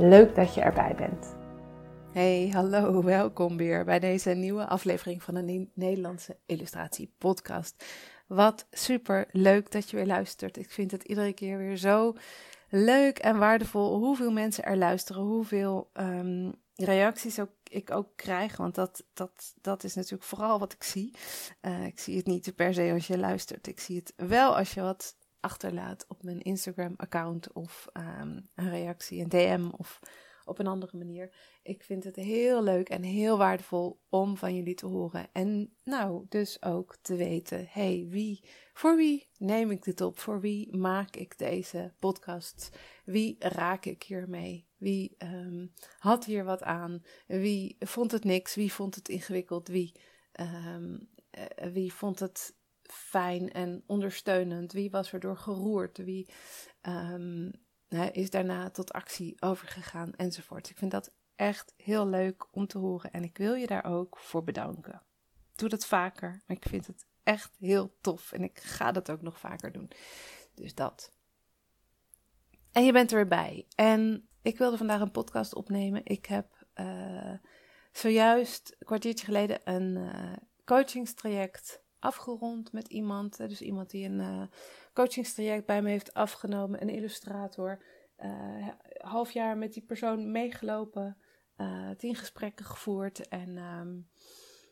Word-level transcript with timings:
Leuk 0.00 0.34
dat 0.34 0.54
je 0.54 0.60
erbij 0.60 0.94
bent. 0.94 1.34
Hey, 2.12 2.50
hallo, 2.52 3.02
welkom 3.02 3.56
weer 3.56 3.84
bij 3.84 3.98
deze 3.98 4.30
nieuwe 4.30 4.66
aflevering 4.66 5.22
van 5.22 5.34
de 5.34 5.68
Nederlandse 5.74 6.36
Illustratie 6.46 7.14
Podcast. 7.18 7.84
Wat 8.26 8.66
super 8.70 9.28
leuk 9.30 9.70
dat 9.70 9.90
je 9.90 9.96
weer 9.96 10.06
luistert. 10.06 10.56
Ik 10.56 10.70
vind 10.70 10.90
het 10.90 11.02
iedere 11.02 11.32
keer 11.32 11.58
weer 11.58 11.76
zo 11.76 12.16
leuk 12.68 13.18
en 13.18 13.38
waardevol 13.38 13.98
hoeveel 13.98 14.30
mensen 14.30 14.64
er 14.64 14.76
luisteren, 14.76 15.22
hoeveel 15.22 15.90
um, 15.94 16.54
reacties 16.74 17.40
ook, 17.40 17.52
ik 17.68 17.90
ook 17.90 18.08
krijg. 18.16 18.56
Want 18.56 18.74
dat, 18.74 19.04
dat, 19.14 19.54
dat 19.60 19.84
is 19.84 19.94
natuurlijk 19.94 20.24
vooral 20.24 20.58
wat 20.58 20.72
ik 20.72 20.82
zie. 20.82 21.14
Uh, 21.62 21.86
ik 21.86 21.98
zie 21.98 22.16
het 22.16 22.26
niet 22.26 22.52
per 22.56 22.74
se 22.74 22.90
als 22.92 23.06
je 23.06 23.18
luistert. 23.18 23.66
Ik 23.66 23.80
zie 23.80 23.96
het 23.96 24.28
wel 24.28 24.56
als 24.56 24.74
je 24.74 24.80
wat 24.80 25.16
achterlaat 25.40 26.04
op 26.08 26.22
mijn 26.22 26.40
Instagram-account 26.40 27.52
of 27.52 27.86
um, 27.92 28.48
een 28.54 28.70
reactie, 28.70 29.20
een 29.20 29.28
DM 29.28 29.68
of 29.76 30.00
op 30.50 30.58
een 30.58 30.66
andere 30.66 30.96
manier. 30.96 31.34
Ik 31.62 31.82
vind 31.82 32.04
het 32.04 32.16
heel 32.16 32.62
leuk 32.62 32.88
en 32.88 33.02
heel 33.02 33.38
waardevol 33.38 34.00
om 34.08 34.36
van 34.36 34.54
jullie 34.54 34.74
te 34.74 34.86
horen. 34.86 35.28
En 35.32 35.76
nou, 35.84 36.26
dus 36.28 36.62
ook 36.62 36.96
te 37.02 37.16
weten, 37.16 37.66
hey, 37.68 38.06
wie, 38.08 38.44
voor 38.72 38.96
wie 38.96 39.28
neem 39.38 39.70
ik 39.70 39.84
dit 39.84 40.00
op? 40.00 40.18
Voor 40.18 40.40
wie 40.40 40.76
maak 40.76 41.16
ik 41.16 41.38
deze 41.38 41.94
podcast? 41.98 42.78
Wie 43.04 43.36
raak 43.38 43.84
ik 43.84 44.02
hiermee? 44.02 44.68
Wie 44.76 45.14
um, 45.18 45.72
had 45.98 46.24
hier 46.24 46.44
wat 46.44 46.62
aan? 46.62 47.02
Wie 47.26 47.76
vond 47.78 48.10
het 48.10 48.24
niks? 48.24 48.54
Wie 48.54 48.72
vond 48.72 48.94
het 48.94 49.08
ingewikkeld? 49.08 49.68
Wie, 49.68 49.92
um, 50.40 51.08
wie 51.72 51.92
vond 51.92 52.18
het 52.18 52.54
fijn 52.92 53.52
en 53.52 53.82
ondersteunend? 53.86 54.72
Wie 54.72 54.90
was 54.90 55.12
erdoor 55.12 55.36
geroerd? 55.36 55.98
Wie 55.98 56.28
um, 56.82 57.52
is 58.12 58.30
daarna 58.30 58.70
tot 58.70 58.92
actie 58.92 59.42
overgegaan 59.42 60.14
enzovoort. 60.14 60.70
Ik 60.70 60.78
vind 60.78 60.90
dat 60.90 61.14
echt 61.36 61.74
heel 61.76 62.08
leuk 62.08 62.46
om 62.50 62.66
te 62.66 62.78
horen 62.78 63.10
en 63.10 63.22
ik 63.24 63.38
wil 63.38 63.54
je 63.54 63.66
daar 63.66 63.84
ook 63.84 64.18
voor 64.18 64.44
bedanken. 64.44 65.02
Doe 65.54 65.68
dat 65.68 65.86
vaker, 65.86 66.42
maar 66.46 66.56
ik 66.56 66.68
vind 66.68 66.86
het 66.86 67.06
echt 67.22 67.56
heel 67.58 67.96
tof 68.00 68.32
en 68.32 68.42
ik 68.42 68.58
ga 68.58 68.92
dat 68.92 69.10
ook 69.10 69.22
nog 69.22 69.38
vaker 69.38 69.72
doen. 69.72 69.90
Dus 70.54 70.74
dat. 70.74 71.12
En 72.72 72.84
je 72.84 72.92
bent 72.92 73.10
er 73.10 73.16
weer 73.16 73.26
bij. 73.26 73.66
En 73.74 74.28
ik 74.42 74.58
wilde 74.58 74.76
vandaag 74.76 75.00
een 75.00 75.10
podcast 75.10 75.54
opnemen. 75.54 76.00
Ik 76.04 76.26
heb 76.26 76.66
uh, 76.74 77.34
zojuist 77.92 78.76
een 78.78 78.86
kwartiertje 78.86 79.24
geleden 79.24 79.60
een 79.64 79.96
uh, 79.96 80.32
coachingstraject 80.64 81.79
afgerond 82.00 82.72
met 82.72 82.88
iemand. 82.88 83.36
Dus 83.36 83.60
iemand 83.60 83.90
die 83.90 84.08
een 84.08 84.20
uh, 84.20 84.42
coachingstraject 84.92 85.66
bij 85.66 85.82
me 85.82 85.90
heeft 85.90 86.14
afgenomen, 86.14 86.82
een 86.82 86.88
illustrator. 86.88 87.82
Uh, 88.18 88.68
half 88.98 89.30
jaar 89.30 89.56
met 89.56 89.72
die 89.72 89.82
persoon 89.82 90.30
meegelopen, 90.30 91.16
tien 91.96 92.14
gesprekken 92.14 92.64
gevoerd. 92.64 93.28
En 93.28 93.56
um, 93.56 94.08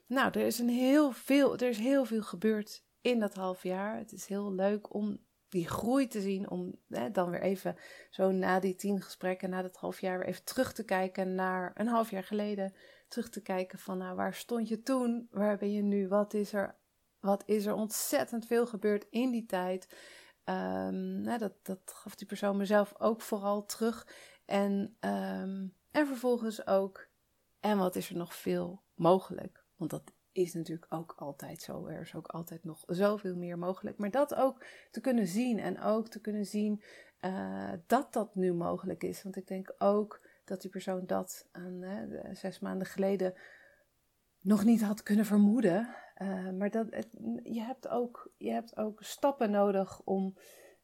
nou, 0.07 0.31
er 0.31 0.47
is, 0.47 0.59
een 0.59 0.69
heel 0.69 1.13
veel, 1.13 1.57
er 1.57 1.69
is 1.69 1.79
heel 1.79 2.05
veel 2.05 2.23
gebeurd 2.23 2.85
in 3.01 3.21
dat 3.21 3.35
half 3.35 3.63
jaar. 3.63 3.97
Het 3.97 4.13
is 4.13 4.27
heel 4.27 4.53
leuk 4.53 4.95
om 4.95 5.27
die 5.49 5.69
groei 5.69 6.07
te 6.07 6.21
zien, 6.21 6.51
om 6.51 6.75
dan 7.13 7.31
weer 7.31 7.43
even 7.43 7.77
zo 8.11 8.31
na 8.31 8.61
die 8.61 8.75
tien 8.75 9.03
gesprekken, 9.03 9.51
na 9.51 9.63
dat 9.63 9.77
half 9.77 10.01
jaar, 10.01 10.19
weer 10.19 10.29
even 10.29 10.45
terug 10.45 10.73
te 10.73 10.85
kijken 10.85 11.35
naar 11.35 11.73
een 11.75 11.87
half 11.87 12.11
jaar 12.11 12.25
geleden. 12.25 12.75
Terug 13.09 13.29
te 13.29 13.43
kijken 13.43 13.79
van, 13.79 13.99
nou, 13.99 14.17
waar 14.17 14.35
stond 14.35 14.69
je 14.69 14.83
toen? 14.83 15.29
Waar 15.31 15.59
ben 15.59 15.73
je 15.73 15.83
nu? 15.83 16.09
Wat 16.09 16.35
is 16.35 16.53
er 16.53 16.78
wat 17.21 17.43
is 17.47 17.67
er 17.67 17.75
ontzettend 17.75 18.47
veel 18.47 18.67
gebeurd 18.67 19.07
in 19.11 19.31
die 19.31 19.47
tijd. 19.47 19.89
Nou, 20.45 21.39
dat, 21.39 21.53
dat 21.63 21.81
gaf 21.85 22.15
die 22.15 22.27
persoon 22.27 22.57
mezelf 22.57 22.95
ook 22.99 23.21
vooral 23.21 23.67
terug. 23.67 24.07
En, 24.45 24.97
um, 25.01 25.75
en 25.91 26.07
vervolgens 26.07 26.67
ook, 26.67 27.09
en 27.61 27.79
wat 27.79 27.97
is 27.97 28.11
er 28.11 28.17
nog 28.17 28.35
veel 28.35 28.83
mogelijk? 28.95 29.65
Want 29.77 29.91
dat 29.91 30.13
is 30.33 30.55
natuurlijk 30.55 30.93
ook 30.93 31.15
altijd 31.17 31.63
zo. 31.63 31.87
Er 31.87 32.01
is 32.01 32.15
ook 32.15 32.27
altijd 32.27 32.65
nog 32.65 32.85
zoveel 32.87 33.37
meer 33.37 33.59
mogelijk. 33.59 33.99
Maar 33.99 34.11
dat 34.11 34.35
ook 34.35 34.65
te 34.91 35.01
kunnen 35.01 35.27
zien 35.27 35.59
en 35.59 35.81
ook 35.81 36.09
te 36.09 36.21
kunnen 36.21 36.45
zien 36.45 36.83
uh, 37.21 37.73
dat 37.87 38.13
dat 38.13 38.35
nu 38.35 38.53
mogelijk 38.53 39.03
is. 39.03 39.23
Want 39.23 39.37
ik 39.37 39.47
denk 39.47 39.75
ook 39.79 40.27
dat 40.45 40.61
die 40.61 40.71
persoon 40.71 41.07
dat 41.07 41.49
aan 41.53 41.85
zes 42.33 42.59
maanden 42.59 42.87
geleden 42.87 43.35
nog 44.41 44.65
niet 44.65 44.83
had 44.83 45.03
kunnen 45.03 45.25
vermoeden. 45.25 45.95
Uh, 46.23 46.51
maar 46.51 46.71
dat, 46.71 46.87
je, 47.43 47.61
hebt 47.61 47.89
ook, 47.89 48.31
je 48.37 48.51
hebt 48.51 48.77
ook 48.77 49.03
stappen 49.03 49.51
nodig 49.51 50.01
om 50.05 50.35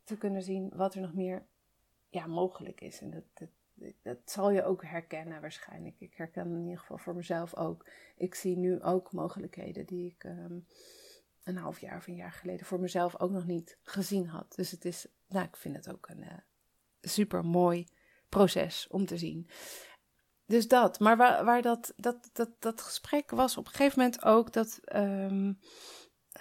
te 0.05 0.19
kunnen 0.19 0.43
zien 0.43 0.71
wat 0.75 0.95
er 0.95 1.01
nog 1.01 1.15
meer 1.15 1.47
ja, 2.09 2.27
mogelijk 2.27 2.81
is. 2.81 3.01
En 3.01 3.11
dat, 3.11 3.25
dat, 3.35 3.49
dat 4.03 4.19
zal 4.25 4.51
je 4.51 4.65
ook 4.65 4.85
herkennen 4.85 5.41
waarschijnlijk. 5.41 6.01
Ik 6.01 6.15
herken 6.15 6.47
in 6.47 6.63
ieder 6.63 6.79
geval 6.79 6.99
voor 6.99 7.15
mezelf 7.15 7.57
ook. 7.57 7.87
Ik 8.17 8.35
zie 8.35 8.57
nu 8.57 8.83
ook 8.83 9.13
mogelijkheden 9.13 9.87
die 9.87 10.11
ik 10.11 10.25
um, 10.25 10.67
een 11.43 11.57
half 11.57 11.81
jaar 11.81 11.97
of 11.97 12.07
een 12.07 12.15
jaar 12.15 12.33
geleden 12.33 12.67
voor 12.67 12.81
mezelf 12.81 13.21
ook 13.21 13.31
nog 13.31 13.47
niet 13.47 13.79
gezien 13.83 14.27
had. 14.27 14.55
Dus 14.55 14.71
het 14.71 14.85
is, 14.85 15.07
nou, 15.29 15.47
ik 15.47 15.57
vind 15.57 15.77
het 15.77 15.93
ook 15.93 16.09
een 16.09 16.23
uh, 16.23 16.39
super 17.01 17.45
mooi 17.45 17.87
proces 18.29 18.87
om 18.89 19.07
te 19.07 19.19
zien 19.19 19.49
dus 20.47 20.69
dat. 20.69 20.99
Maar 20.99 21.17
waar, 21.17 21.45
waar 21.45 21.63
dat, 21.63 21.93
dat, 21.97 22.31
dat, 22.33 22.51
dat 22.59 22.81
gesprek 22.81 23.31
was 23.31 23.57
op 23.57 23.67
een 23.67 23.73
gegeven 23.73 23.99
moment 23.99 24.25
ook 24.25 24.53
dat. 24.53 24.81
Um, 24.95 25.59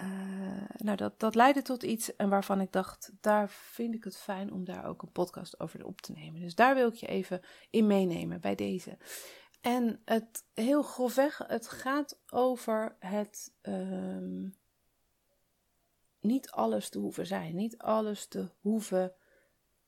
uh, 0.00 0.68
nou, 0.76 0.96
dat, 0.96 1.20
dat 1.20 1.34
leidde 1.34 1.62
tot 1.62 1.82
iets 1.82 2.16
en 2.16 2.28
waarvan 2.28 2.60
ik 2.60 2.72
dacht, 2.72 3.12
daar 3.20 3.50
vind 3.50 3.94
ik 3.94 4.04
het 4.04 4.16
fijn 4.16 4.52
om 4.52 4.64
daar 4.64 4.86
ook 4.86 5.02
een 5.02 5.12
podcast 5.12 5.60
over 5.60 5.84
op 5.84 6.00
te 6.00 6.12
nemen. 6.12 6.40
Dus 6.40 6.54
daar 6.54 6.74
wil 6.74 6.88
ik 6.88 6.94
je 6.94 7.06
even 7.06 7.40
in 7.70 7.86
meenemen 7.86 8.40
bij 8.40 8.54
deze. 8.54 8.98
En 9.60 10.00
het 10.04 10.44
heel 10.54 10.82
grofweg, 10.82 11.38
het 11.46 11.68
gaat 11.68 12.18
over 12.30 12.96
het 12.98 13.52
um, 13.62 14.54
niet 16.20 16.50
alles 16.50 16.88
te 16.88 16.98
hoeven 16.98 17.26
zijn, 17.26 17.54
niet 17.54 17.78
alles 17.78 18.26
te 18.26 18.48
hoeven 18.60 19.14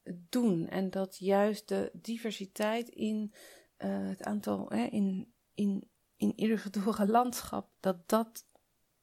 doen. 0.04 0.69
En 0.69 0.91
dat 0.91 1.16
juist 1.19 1.69
de 1.69 1.91
diversiteit 1.93 2.88
in 2.88 3.33
uh, 3.78 4.09
het 4.09 4.22
aantal 4.22 4.69
hè, 4.69 4.84
in, 4.84 5.32
in, 5.54 5.91
in 6.16 6.37
illustratoren 6.37 7.10
landschap, 7.10 7.70
dat 7.81 8.09
dat 8.09 8.47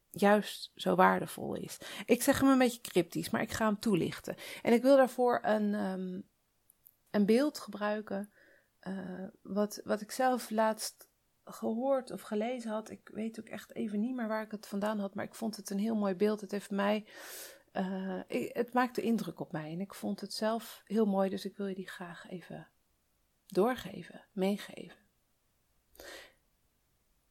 juist 0.09 0.72
zo 0.75 0.95
waardevol 0.95 1.56
is. 1.56 1.77
Ik 2.06 2.21
zeg 2.21 2.39
hem 2.39 2.50
een 2.50 2.57
beetje 2.57 2.81
cryptisch, 2.81 3.30
maar 3.30 3.42
ik 3.42 3.51
ga 3.51 3.65
hem 3.65 3.80
toelichten. 3.80 4.36
En 4.62 4.74
ik 4.74 4.81
wil 4.81 4.97
daarvoor 4.97 5.39
een, 5.42 5.74
um, 5.74 6.30
een 7.12 7.25
beeld 7.25 7.59
gebruiken, 7.59 8.31
uh, 8.88 9.27
wat, 9.42 9.81
wat 9.83 10.01
ik 10.01 10.12
zelf 10.12 10.50
laatst 10.50 11.09
gehoord 11.45 12.12
of 12.12 12.21
gelezen 12.21 12.71
had. 12.71 12.89
Ik 12.89 13.09
weet 13.13 13.39
ook 13.39 13.47
echt 13.47 13.75
even 13.75 14.00
niet 14.00 14.15
meer 14.15 14.27
waar 14.27 14.44
ik 14.44 14.51
het 14.51 14.68
vandaan 14.68 15.00
had, 15.00 15.15
maar 15.15 15.25
ik 15.25 15.36
vond 15.36 15.56
het 15.56 15.69
een 15.69 15.80
heel 15.80 15.95
mooi 15.95 16.15
beeld. 16.15 16.42
Het 16.42 16.51
heeft 16.51 16.71
mij. 16.71 17.07
Uh, 17.74 18.19
het 18.27 18.74
maakte 18.74 19.01
indruk 19.01 19.39
op 19.39 19.51
mij 19.51 19.71
en 19.71 19.80
ik 19.80 19.94
vond 19.94 20.21
het 20.21 20.33
zelf 20.33 20.81
heel 20.86 21.06
mooi, 21.06 21.30
dus 21.30 21.45
ik 21.45 21.57
wil 21.57 21.68
je 21.68 21.75
die 21.75 21.89
graag 21.89 22.30
even 22.30 22.68
doorgeven, 23.48 24.25
meegeven. 24.31 25.01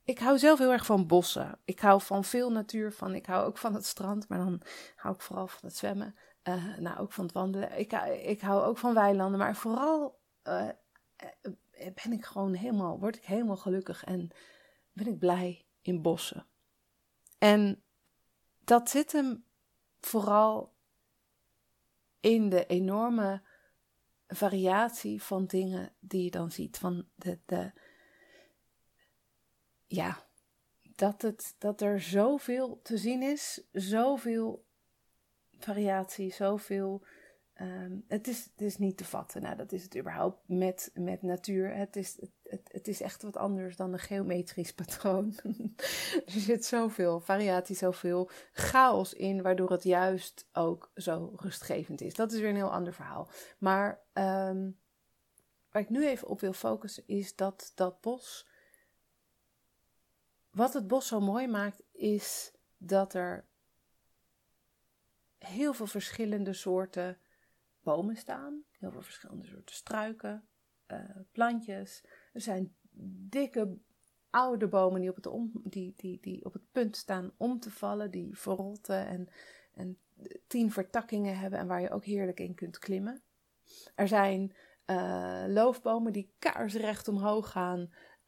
Ik 0.05 0.19
hou 0.19 0.39
zelf 0.39 0.59
heel 0.59 0.73
erg 0.73 0.87
van 0.87 1.07
bossen. 1.07 1.59
Ik 1.65 1.81
hou 1.81 2.03
van 2.03 2.25
veel 2.25 2.51
natuur. 2.51 2.93
Van, 2.93 3.15
ik 3.15 3.27
hou 3.27 3.47
ook 3.47 3.59
van 3.59 3.75
het 3.75 3.87
strand, 3.87 4.29
maar 4.29 4.39
dan 4.39 4.63
hou 4.97 5.15
ik 5.15 5.21
vooral 5.21 5.47
van 5.47 5.69
het 5.69 5.77
zwemmen. 5.77 6.17
Uh, 6.45 6.77
nou, 6.77 6.99
ook 6.99 7.13
van 7.13 7.25
het 7.25 7.33
wandelen. 7.33 7.79
Ik, 7.79 7.93
ik 8.23 8.41
hou 8.41 8.63
ook 8.63 8.79
van 8.79 8.95
weilanden, 8.95 9.39
maar 9.39 9.57
vooral 9.57 10.21
uh, 10.45 10.69
ben 11.73 12.13
ik 12.13 12.25
gewoon 12.25 12.55
helemaal, 12.55 12.99
word 12.99 13.17
ik 13.17 13.25
helemaal 13.25 13.57
gelukkig 13.57 14.05
en 14.05 14.31
ben 14.93 15.07
ik 15.07 15.19
blij 15.19 15.67
in 15.83 16.03
bossen. 16.03 16.47
En 17.39 17.83
dat 18.65 18.91
zit 18.91 19.13
hem 19.13 19.45
vooral 20.01 20.75
in 22.21 22.49
de 22.49 22.67
enorme 22.67 23.43
variatie 24.35 25.23
van 25.23 25.47
dingen 25.47 25.93
die 26.01 26.25
je 26.25 26.31
dan 26.31 26.51
ziet. 26.51 26.79
Van 26.79 27.07
de, 27.15 27.39
de, 27.47 27.73
ja, 29.87 30.27
dat, 30.95 31.23
het, 31.23 31.55
dat 31.59 31.81
er 31.81 32.01
zoveel 32.01 32.81
te 32.83 32.99
zien 32.99 33.23
is, 33.23 33.63
zoveel 33.73 34.65
variatie, 35.59 36.33
zoveel. 36.33 37.05
Um, 37.63 38.05
het, 38.09 38.29
is, 38.29 38.45
het 38.45 38.61
is 38.61 38.79
niet 38.79 38.97
te 38.97 39.05
vatten. 39.05 39.43
Nou, 39.43 39.57
dat 39.57 39.73
is 39.73 39.83
het 39.83 39.97
überhaupt 39.97 40.49
met, 40.49 40.91
met 40.95 41.23
natuur. 41.23 41.75
Het 41.75 41.97
is, 41.97 42.19
het, 42.43 42.61
het 42.73 42.89
is 42.89 43.01
echt 43.01 43.23
wat 43.23 43.37
anders 43.37 43.77
dan 43.77 43.93
een 43.93 43.99
geometrisch 43.99 44.73
patroon. 44.73 45.35
er 46.27 46.41
zit 46.41 46.65
zoveel 46.65 47.21
variatie, 47.21 47.77
zoveel 47.77 48.31
chaos 48.53 49.15
in, 49.15 49.43
waardoor 49.43 49.71
het 49.71 49.83
juist 49.83 50.47
ook 50.53 50.91
zo 50.95 51.33
rustgevend 51.37 52.01
is. 52.01 52.15
Dat 52.15 52.33
is 52.33 52.41
weer 52.41 52.49
een 52.49 52.57
heel 52.57 52.73
ander 52.73 52.95
verhaal. 52.95 53.31
Maar 53.59 54.01
um, 54.13 54.79
waar 55.71 55.83
ik 55.83 55.91
nu 55.91 56.07
even 56.07 56.29
op 56.29 56.41
wil 56.41 56.53
focussen 56.53 57.03
is 57.07 57.37
dat 57.37 57.73
dat 57.75 58.01
bos 58.01 58.47
wat 60.53 60.73
het 60.73 60.87
bos 60.87 61.07
zo 61.07 61.21
mooi 61.21 61.47
maakt, 61.47 61.83
is 61.93 62.53
dat 62.77 63.15
er 63.15 63.45
heel 65.39 65.73
veel 65.73 65.87
verschillende 65.87 66.53
soorten 66.53 67.19
bomen 67.83 68.17
staan. 68.17 68.63
Heel 68.79 68.91
veel 68.91 69.03
verschillende 69.03 69.47
soorten 69.47 69.75
struiken, 69.75 70.49
uh, 70.87 70.99
plantjes. 71.33 72.05
Er 72.33 72.41
zijn 72.41 72.75
dikke 73.29 73.79
oude 74.31 74.69
bomen 74.69 75.01
die 75.01 75.11
op, 75.11 75.17
het 75.17 75.73
die, 75.73 75.95
die, 75.97 76.19
die 76.21 76.45
op 76.45 76.53
het 76.53 76.73
punt 76.73 76.97
staan 76.97 77.33
om 77.37 77.61
te 77.61 77.71
vallen, 77.71 78.11
die 78.11 78.39
verrotten 78.39 79.07
en, 79.07 79.29
en 79.75 79.99
tien 80.47 80.71
vertakkingen 80.71 81.39
hebben 81.39 81.59
en 81.59 81.67
waar 81.67 81.81
je 81.81 81.91
ook 81.91 82.05
heerlijk 82.05 82.41
in 82.41 82.55
kunt 82.55 82.79
klimmen. 82.79 83.23
Er 83.95 84.09
zijn 84.09 84.55
uh, 84.87 85.45
loofbomen 85.47 86.13
die 86.13 86.35
kaarsrecht 86.39 87.09
omhoog 87.09 87.51
gaan, 87.51 87.81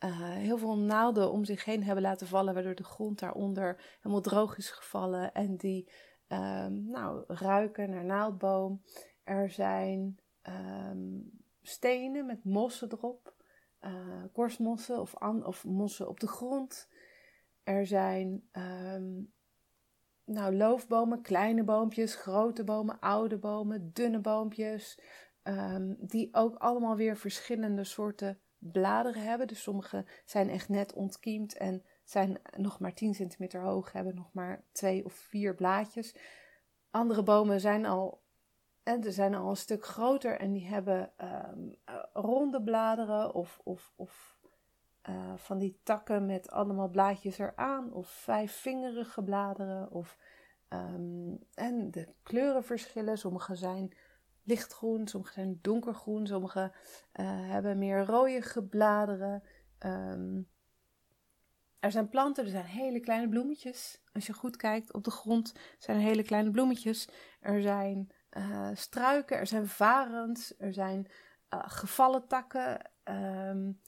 uh, 0.05 0.31
heel 0.31 0.59
veel 0.59 0.79
naalden 0.79 1.31
om 1.31 1.45
zich 1.45 1.65
heen 1.65 1.83
hebben 1.83 2.03
laten 2.03 2.27
vallen, 2.27 2.55
waardoor 2.55 2.75
de 2.75 2.85
grond 2.85 3.19
daaronder 3.19 3.97
helemaal 3.97 4.23
droog 4.23 4.57
is 4.57 4.71
gevallen 4.71 5.33
en 5.33 5.57
die 5.57 5.91
um, 6.29 6.91
nou, 6.91 7.25
ruiken 7.27 7.91
naar 7.91 8.05
naaldboom. 8.05 8.83
Er 9.25 9.50
zijn 9.50 10.19
um, 10.43 11.31
stenen 11.62 12.26
met 12.26 12.44
mossen 12.44 12.93
erop, 12.93 13.35
uh, 13.81 14.25
korstmossen 14.32 15.00
of, 15.00 15.15
of 15.44 15.65
mossen 15.65 16.09
op 16.09 16.21
de 16.21 16.26
grond. 16.26 16.88
Er 17.62 17.87
zijn 17.87 18.49
um, 18.53 19.32
nou, 20.25 20.56
loofbomen, 20.56 21.23
kleine 21.23 21.65
boompjes, 21.65 22.15
grote 22.15 22.65
bomen, 22.65 23.00
oude 23.00 23.38
bomen, 23.38 23.91
dunne 23.93 24.21
boompjes, 24.21 24.99
die 25.99 26.29
ook 26.35 26.56
allemaal 26.56 26.97
weer 26.97 27.17
verschillende 27.17 27.85
soorten 27.85 28.41
bladeren 28.59 29.23
hebben. 29.23 29.47
Dus 29.47 29.62
sommige 29.62 30.05
zijn 30.25 30.50
echt 30.50 30.69
net 30.69 30.93
ontkiemd 30.93 31.56
en 31.56 31.82
zijn 32.05 32.41
nog 32.56 32.81
maar 32.81 32.94
10 32.94 33.15
centimeter 33.15 33.61
hoog, 33.61 33.93
hebben 33.93 34.15
nog 34.15 34.32
maar 34.32 34.65
twee 34.73 35.05
of 35.05 35.12
vier 35.12 35.55
blaadjes. 35.55 36.17
Andere 36.91 37.23
bomen 37.23 37.61
zijn 37.61 37.87
al, 37.87 38.23
en 38.85 39.13
zijn 39.13 39.35
al 39.35 39.49
een 39.49 39.57
stuk 39.57 39.85
groter 39.85 40.39
en 40.39 40.53
die 40.53 40.67
hebben 40.67 41.13
um, 41.53 41.75
ronde 42.13 42.63
bladeren 42.63 43.35
of, 43.35 43.61
of, 43.65 43.93
of 43.97 44.39
uh, 45.09 45.33
van 45.37 45.59
die 45.59 45.81
takken 45.83 46.27
met 46.27 46.51
allemaal 46.51 46.89
blaadjes 46.89 47.39
eraan 47.39 47.93
of 47.93 48.09
vijfvingerige 48.09 49.23
bladeren. 49.23 49.91
Of, 49.91 50.19
um, 50.69 51.39
en 51.55 51.91
de 51.91 52.09
kleuren 52.23 52.65
verschillen. 52.65 53.19
Sommige 53.19 53.55
zijn 53.55 53.97
lichtgroen, 54.43 55.09
sommige 55.09 55.33
zijn 55.33 55.59
donkergroen, 55.63 56.27
sommige 56.27 56.61
uh, 56.61 57.27
hebben 57.51 57.79
meer 57.79 58.05
rode 58.05 58.67
bladeren. 58.71 59.43
Um, 59.79 60.49
er 61.79 61.91
zijn 61.91 62.09
planten, 62.09 62.45
er 62.45 62.51
zijn 62.51 62.65
hele 62.65 63.01
kleine 63.01 63.29
bloemetjes. 63.29 64.03
Als 64.13 64.27
je 64.27 64.33
goed 64.33 64.57
kijkt 64.57 64.93
op 64.93 65.05
de 65.05 65.11
grond 65.11 65.55
zijn 65.79 65.97
er 65.97 66.03
hele 66.03 66.23
kleine 66.23 66.51
bloemetjes. 66.51 67.09
Er 67.41 67.63
zijn 67.63 68.11
uh, 68.37 68.71
struiken, 68.75 69.37
er 69.37 69.47
zijn 69.47 69.69
varens, 69.69 70.55
er 70.59 70.73
zijn 70.73 71.07
uh, 71.55 71.63
gevallen 71.67 72.27
takken. 72.27 72.91
Um, 73.05 73.81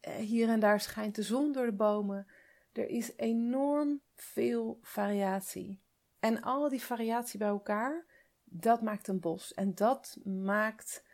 hier 0.00 0.48
en 0.48 0.60
daar 0.60 0.80
schijnt 0.80 1.14
de 1.14 1.22
zon 1.22 1.52
door 1.52 1.66
de 1.66 1.72
bomen. 1.72 2.26
Er 2.72 2.88
is 2.88 3.12
enorm 3.16 4.00
veel 4.14 4.78
variatie. 4.82 5.80
En 6.18 6.42
al 6.42 6.68
die 6.68 6.82
variatie 6.82 7.38
bij 7.38 7.48
elkaar 7.48 8.04
dat 8.44 8.82
maakt 8.82 9.08
een 9.08 9.20
bos. 9.20 9.54
En 9.54 9.74
dat 9.74 10.16
maakt 10.24 11.04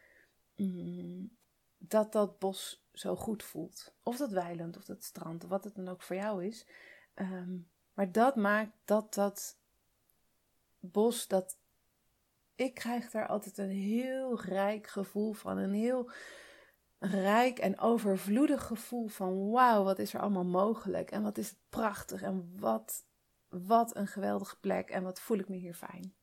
mm, 0.57 1.37
dat 1.79 2.13
dat 2.13 2.39
bos 2.39 2.87
zo 2.93 3.17
goed 3.17 3.43
voelt. 3.43 3.95
Of 4.03 4.17
dat 4.17 4.31
weiland, 4.31 4.77
of 4.77 4.85
dat 4.85 5.05
strand, 5.05 5.45
of 5.45 5.51
wat 5.51 5.65
het 5.65 5.75
dan 5.75 5.89
ook 5.89 6.03
voor 6.03 6.17
jou 6.17 6.45
is. 6.45 6.67
Um, 7.15 7.69
maar 7.95 8.13
dat 8.13 8.37
maakt 8.37 8.73
dat 8.85 9.15
dat 9.15 9.59
bos, 10.81 11.27
dat 11.27 11.57
ik 12.57 12.75
krijg 12.75 13.11
daar 13.11 13.27
altijd 13.27 13.59
een 13.59 13.71
heel 13.71 14.41
rijk 14.41 14.87
gevoel 14.87 15.33
van. 15.33 15.59
Een 15.59 15.73
heel 15.73 16.11
rijk 16.99 17.59
en 17.59 17.79
overvloedig 17.79 18.67
gevoel 18.67 19.09
van 19.09 19.51
wauw, 19.51 19.85
wat 19.85 19.99
is 19.99 20.15
er 20.15 20.21
allemaal 20.21 20.45
mogelijk. 20.45 21.11
En 21.11 21.23
wat 21.23 21.39
is 21.39 21.49
het 21.49 21.59
prachtig. 21.69 22.23
En 22.23 22.59
wat, 22.59 23.05
wat 23.49 23.97
een 23.97 24.07
geweldige 24.07 24.57
plek. 24.61 24.91
En 24.91 25.03
wat 25.03 25.21
voel 25.21 25.39
ik 25.39 25.49
me 25.49 25.57
hier 25.57 25.75
fijn. 25.75 26.15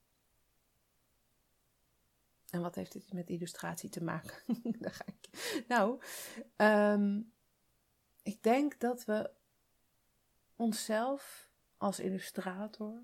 En 2.50 2.62
wat 2.62 2.76
heeft 2.76 2.92
dit 2.92 3.14
met 3.14 3.30
illustratie 3.30 3.90
te 3.90 4.04
maken? 4.04 4.36
Daar 4.80 4.94
ga 4.94 5.06
ik. 5.06 5.64
Nou, 5.68 6.02
um, 6.58 7.34
ik 8.24 8.44
denk 8.44 8.80
dat 8.80 9.06
we 9.06 9.30
onszelf 10.56 11.50
als 11.78 12.00
illustrator 12.00 13.02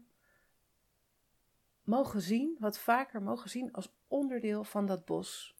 mogen 1.89 2.21
zien, 2.21 2.55
wat 2.59 2.79
vaker 2.79 3.21
mogen 3.21 3.49
zien 3.49 3.73
als 3.73 3.93
onderdeel 4.07 4.63
van 4.63 4.85
dat 4.85 5.05
bos. 5.05 5.55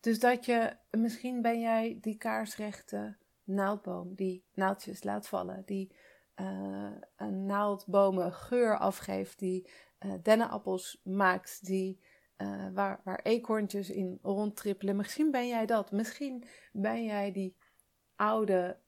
Dus 0.00 0.18
dat 0.18 0.44
je, 0.44 0.76
misschien 0.90 1.42
ben 1.42 1.60
jij 1.60 1.98
die 2.00 2.16
kaarsrechte 2.16 3.16
naaldboom 3.44 4.14
die 4.14 4.44
naaldjes 4.54 5.02
laat 5.02 5.28
vallen, 5.28 5.62
die 5.66 5.92
uh, 6.36 6.90
een 7.16 7.46
naaldbomen 7.46 8.32
geur 8.32 8.78
afgeeft, 8.78 9.38
die 9.38 9.70
uh, 10.00 10.12
dennenappels 10.22 11.00
maakt, 11.04 11.64
die, 11.64 12.00
uh, 12.38 12.66
waar, 12.72 13.00
waar 13.04 13.20
eekhoorntjes 13.22 13.90
in 13.90 14.18
rondtrippelen. 14.22 14.96
Misschien 14.96 15.30
ben 15.30 15.48
jij 15.48 15.66
dat. 15.66 15.90
Misschien 15.90 16.44
ben 16.72 17.04
jij 17.04 17.32
die 17.32 17.56
oude, 18.16 18.78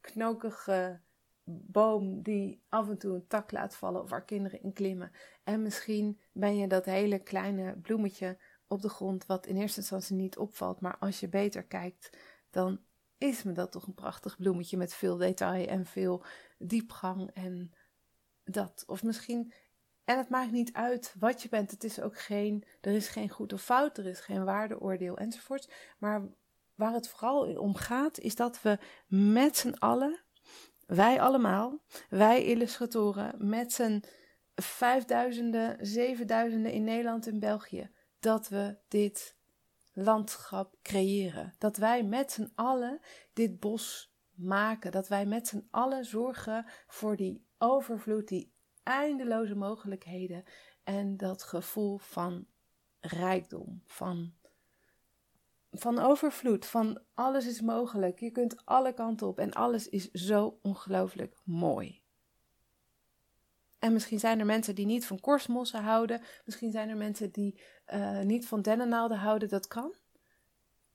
knokige 0.00 1.00
boom 1.44 2.22
die 2.22 2.62
af 2.68 2.88
en 2.88 2.98
toe 2.98 3.14
een 3.14 3.26
tak 3.26 3.52
laat 3.52 3.74
vallen 3.74 4.02
of 4.02 4.10
waar 4.10 4.24
kinderen 4.24 4.62
in 4.62 4.72
klimmen. 4.72 5.12
En 5.44 5.62
misschien 5.62 6.20
ben 6.32 6.56
je 6.56 6.66
dat 6.66 6.84
hele 6.84 7.18
kleine 7.18 7.76
bloemetje 7.76 8.38
op 8.66 8.82
de 8.82 8.88
grond 8.88 9.26
wat 9.26 9.46
in 9.46 9.56
eerste 9.56 9.80
instantie 9.80 10.16
niet 10.16 10.36
opvalt, 10.36 10.80
maar 10.80 10.96
als 10.98 11.20
je 11.20 11.28
beter 11.28 11.62
kijkt, 11.62 12.18
dan 12.50 12.80
is 13.18 13.42
me 13.42 13.52
dat 13.52 13.72
toch 13.72 13.86
een 13.86 13.94
prachtig 13.94 14.36
bloemetje 14.36 14.76
met 14.76 14.94
veel 14.94 15.16
detail 15.16 15.66
en 15.66 15.86
veel 15.86 16.24
diepgang 16.58 17.30
en 17.34 17.72
dat. 18.44 18.84
Of 18.86 19.02
misschien, 19.02 19.52
en 20.04 20.18
het 20.18 20.28
maakt 20.28 20.52
niet 20.52 20.72
uit 20.72 21.14
wat 21.18 21.42
je 21.42 21.48
bent, 21.48 21.70
het 21.70 21.84
is 21.84 22.00
ook 22.00 22.18
geen, 22.18 22.64
er 22.80 22.92
is 22.92 23.08
geen 23.08 23.28
goed 23.28 23.52
of 23.52 23.62
fout, 23.62 23.98
er 23.98 24.06
is 24.06 24.20
geen 24.20 24.44
waardeoordeel 24.44 25.16
enzovoort. 25.16 25.72
Maar 25.98 26.22
waar 26.74 26.92
het 26.92 27.08
vooral 27.08 27.58
om 27.58 27.74
gaat, 27.74 28.18
is 28.18 28.34
dat 28.34 28.62
we 28.62 28.78
met 29.06 29.56
z'n 29.56 29.74
allen, 29.78 30.20
wij 30.94 31.20
allemaal, 31.20 31.82
wij 32.08 32.44
illustratoren, 32.44 33.48
met 33.48 33.72
z'n 33.72 34.04
vijfduizenden, 34.54 35.86
zevenduizenden 35.86 36.72
in 36.72 36.84
Nederland 36.84 37.26
en 37.26 37.38
België, 37.38 37.90
dat 38.20 38.48
we 38.48 38.76
dit 38.88 39.36
landschap 39.92 40.76
creëren. 40.82 41.54
Dat 41.58 41.76
wij 41.76 42.02
met 42.02 42.32
z'n 42.32 42.52
allen 42.54 43.00
dit 43.32 43.60
bos 43.60 44.14
maken. 44.34 44.92
Dat 44.92 45.08
wij 45.08 45.26
met 45.26 45.48
z'n 45.48 45.66
allen 45.70 46.04
zorgen 46.04 46.66
voor 46.86 47.16
die 47.16 47.46
overvloed, 47.58 48.28
die 48.28 48.52
eindeloze 48.82 49.54
mogelijkheden 49.54 50.44
en 50.84 51.16
dat 51.16 51.42
gevoel 51.42 51.98
van 51.98 52.46
rijkdom, 53.00 53.82
van, 53.84 54.32
van 55.72 55.98
overvloed, 55.98 56.66
van 56.66 57.00
alles 57.14 57.46
is 57.46 57.60
mogelijk. 57.60 58.20
Je 58.20 58.30
kunt 58.30 58.64
alle 58.64 58.92
kanten 58.92 59.26
op 59.26 59.38
en 59.38 59.52
alles 59.52 59.88
is 59.88 60.10
zo 60.10 60.58
ongelooflijk 60.62 61.36
mooi. 61.44 62.02
En 63.78 63.92
misschien 63.92 64.18
zijn 64.18 64.38
er 64.38 64.46
mensen 64.46 64.74
die 64.74 64.86
niet 64.86 65.06
van 65.06 65.20
korstmossen 65.20 65.82
houden. 65.82 66.22
Misschien 66.44 66.70
zijn 66.70 66.88
er 66.88 66.96
mensen 66.96 67.30
die 67.30 67.60
uh, 67.94 68.20
niet 68.20 68.46
van 68.46 68.62
dennennaalden 68.62 69.18
houden. 69.18 69.48
Dat 69.48 69.66
kan. 69.66 69.94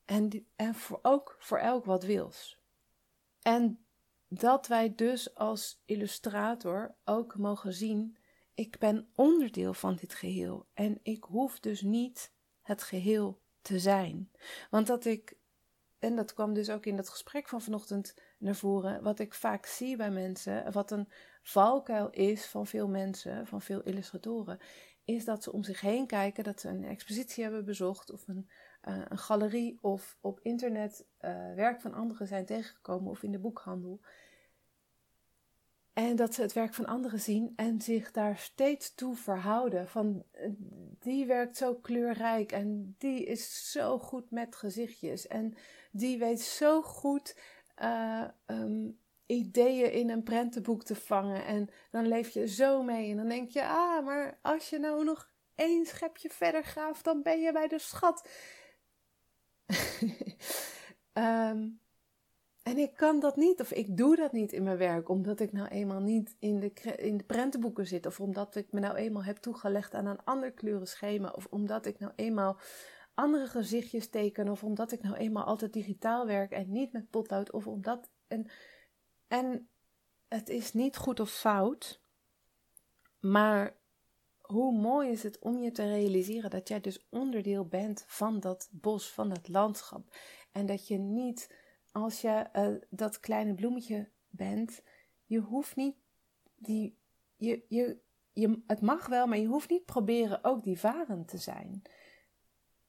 En, 0.04 0.46
en 0.56 0.74
voor, 0.74 0.98
ook 1.02 1.36
voor 1.38 1.58
elk 1.58 1.84
wat 1.84 2.04
wils. 2.04 2.58
En 3.42 3.84
dat 4.28 4.66
wij 4.66 4.94
dus 4.94 5.34
als 5.34 5.82
illustrator 5.84 6.94
ook 7.04 7.36
mogen 7.36 7.72
zien: 7.72 8.16
ik 8.54 8.78
ben 8.78 9.10
onderdeel 9.14 9.74
van 9.74 9.96
dit 9.96 10.14
geheel. 10.14 10.66
En 10.74 11.00
ik 11.02 11.24
hoef 11.24 11.60
dus 11.60 11.80
niet 11.80 12.32
het 12.62 12.82
geheel 12.82 13.40
te 13.68 13.78
zijn. 13.78 14.30
Want 14.70 14.86
dat 14.86 15.04
ik, 15.04 15.36
en 15.98 16.16
dat 16.16 16.34
kwam 16.34 16.54
dus 16.54 16.70
ook 16.70 16.86
in 16.86 16.96
dat 16.96 17.08
gesprek 17.08 17.48
van 17.48 17.60
vanochtend 17.60 18.14
naar 18.38 18.54
voren, 18.54 19.02
wat 19.02 19.18
ik 19.18 19.34
vaak 19.34 19.66
zie 19.66 19.96
bij 19.96 20.10
mensen, 20.10 20.72
wat 20.72 20.90
een 20.90 21.08
valkuil 21.42 22.10
is 22.10 22.46
van 22.46 22.66
veel 22.66 22.88
mensen, 22.88 23.46
van 23.46 23.62
veel 23.62 23.82
illustratoren, 23.82 24.58
is 25.04 25.24
dat 25.24 25.42
ze 25.42 25.52
om 25.52 25.62
zich 25.62 25.80
heen 25.80 26.06
kijken, 26.06 26.44
dat 26.44 26.60
ze 26.60 26.68
een 26.68 26.84
expositie 26.84 27.42
hebben 27.42 27.64
bezocht 27.64 28.10
of 28.10 28.28
een, 28.28 28.48
uh, 28.88 29.02
een 29.08 29.18
galerie 29.18 29.78
of 29.80 30.16
op 30.20 30.40
internet 30.40 31.06
uh, 31.20 31.54
werk 31.54 31.80
van 31.80 31.94
anderen 31.94 32.26
zijn 32.26 32.44
tegengekomen 32.44 33.10
of 33.10 33.22
in 33.22 33.32
de 33.32 33.38
boekhandel. 33.38 34.00
En 35.98 36.16
dat 36.16 36.34
ze 36.34 36.42
het 36.42 36.52
werk 36.52 36.74
van 36.74 36.86
anderen 36.86 37.20
zien 37.20 37.52
en 37.56 37.80
zich 37.80 38.10
daar 38.10 38.36
steeds 38.36 38.94
toe 38.94 39.16
verhouden. 39.16 39.88
Van 39.88 40.24
die 40.98 41.26
werkt 41.26 41.56
zo 41.56 41.74
kleurrijk 41.74 42.52
en 42.52 42.94
die 42.98 43.24
is 43.24 43.70
zo 43.70 43.98
goed 43.98 44.30
met 44.30 44.56
gezichtjes 44.56 45.26
en 45.26 45.54
die 45.92 46.18
weet 46.18 46.40
zo 46.40 46.82
goed 46.82 47.36
uh, 47.82 48.24
um, 48.46 48.98
ideeën 49.26 49.92
in 49.92 50.10
een 50.10 50.22
prentenboek 50.22 50.84
te 50.84 50.94
vangen. 50.94 51.44
En 51.44 51.68
dan 51.90 52.08
leef 52.08 52.28
je 52.28 52.48
zo 52.48 52.82
mee. 52.82 53.10
En 53.10 53.16
dan 53.16 53.28
denk 53.28 53.50
je, 53.50 53.64
ah, 53.64 54.04
maar 54.04 54.38
als 54.42 54.70
je 54.70 54.78
nou 54.78 55.04
nog 55.04 55.30
één 55.54 55.86
schepje 55.86 56.30
verder 56.30 56.64
graaft, 56.64 57.04
dan 57.04 57.22
ben 57.22 57.40
je 57.40 57.52
bij 57.52 57.68
de 57.68 57.78
schat. 57.78 58.28
um, 61.12 61.80
en 62.68 62.78
ik 62.78 62.94
kan 62.96 63.20
dat 63.20 63.36
niet, 63.36 63.60
of 63.60 63.72
ik 63.72 63.96
doe 63.96 64.16
dat 64.16 64.32
niet 64.32 64.52
in 64.52 64.62
mijn 64.62 64.76
werk, 64.76 65.08
omdat 65.08 65.40
ik 65.40 65.52
nou 65.52 65.68
eenmaal 65.68 66.00
niet 66.00 66.36
in 66.38 66.60
de, 66.60 66.72
in 66.96 67.16
de 67.16 67.24
prentenboeken 67.24 67.86
zit, 67.86 68.06
of 68.06 68.20
omdat 68.20 68.56
ik 68.56 68.72
me 68.72 68.80
nou 68.80 68.96
eenmaal 68.96 69.24
heb 69.24 69.36
toegelegd 69.36 69.94
aan 69.94 70.06
een 70.06 70.24
ander 70.24 70.52
kleurenschema, 70.52 71.30
of 71.30 71.46
omdat 71.50 71.86
ik 71.86 71.98
nou 71.98 72.12
eenmaal 72.16 72.58
andere 73.14 73.46
gezichtjes 73.46 74.08
teken, 74.08 74.48
of 74.48 74.64
omdat 74.64 74.92
ik 74.92 75.02
nou 75.02 75.16
eenmaal 75.16 75.44
altijd 75.44 75.72
digitaal 75.72 76.26
werk 76.26 76.50
en 76.50 76.72
niet 76.72 76.92
met 76.92 77.10
potlood, 77.10 77.52
of 77.52 77.66
omdat. 77.66 78.10
En, 78.26 78.50
en 79.28 79.68
het 80.28 80.48
is 80.48 80.72
niet 80.72 80.96
goed 80.96 81.20
of 81.20 81.30
fout, 81.30 82.00
maar 83.20 83.76
hoe 84.40 84.78
mooi 84.78 85.10
is 85.10 85.22
het 85.22 85.38
om 85.38 85.58
je 85.58 85.70
te 85.70 85.82
realiseren 85.82 86.50
dat 86.50 86.68
jij 86.68 86.80
dus 86.80 87.06
onderdeel 87.10 87.66
bent 87.66 88.04
van 88.06 88.40
dat 88.40 88.68
bos, 88.72 89.12
van 89.12 89.28
dat 89.28 89.48
landschap. 89.48 90.16
En 90.52 90.66
dat 90.66 90.88
je 90.88 90.98
niet 90.98 91.66
als 91.92 92.20
je 92.20 92.46
uh, 92.56 92.74
dat 92.90 93.20
kleine 93.20 93.54
bloemetje 93.54 94.08
bent, 94.28 94.82
je 95.24 95.38
hoeft 95.38 95.76
niet 95.76 95.96
die. 96.56 96.96
Je, 97.36 97.64
je, 97.68 97.98
je, 98.32 98.62
het 98.66 98.80
mag 98.80 99.06
wel, 99.06 99.26
maar 99.26 99.38
je 99.38 99.46
hoeft 99.46 99.70
niet 99.70 99.84
proberen 99.84 100.44
ook 100.44 100.62
die 100.62 100.78
varen 100.78 101.24
te 101.24 101.38
zijn. 101.38 101.82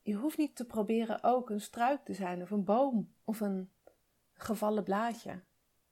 Je 0.01 0.13
hoeft 0.13 0.37
niet 0.37 0.55
te 0.55 0.65
proberen 0.65 1.23
ook 1.23 1.49
een 1.49 1.61
struik 1.61 2.05
te 2.05 2.13
zijn, 2.13 2.41
of 2.41 2.51
een 2.51 2.63
boom, 2.63 3.13
of 3.23 3.39
een 3.39 3.69
gevallen 4.33 4.83
blaadje. 4.83 5.43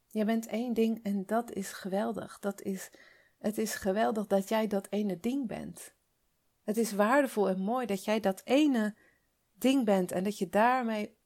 Je 0.07 0.25
bent 0.25 0.47
één 0.47 0.73
ding 0.73 1.03
en 1.03 1.25
dat 1.25 1.51
is 1.51 1.71
geweldig. 1.71 2.39
Dat 2.39 2.61
is, 2.61 2.91
het 3.37 3.57
is 3.57 3.75
geweldig 3.75 4.27
dat 4.27 4.49
jij 4.49 4.67
dat 4.67 4.87
ene 4.89 5.19
ding 5.19 5.47
bent. 5.47 5.93
Het 6.63 6.77
is 6.77 6.91
waardevol 6.91 7.49
en 7.49 7.59
mooi 7.59 7.85
dat 7.85 8.03
jij 8.03 8.19
dat 8.19 8.41
ene 8.43 8.95
ding 9.53 9.85
bent 9.85 10.11
en 10.11 10.23
dat 10.23 10.37
je 10.37 10.49
daarmee 10.49 11.16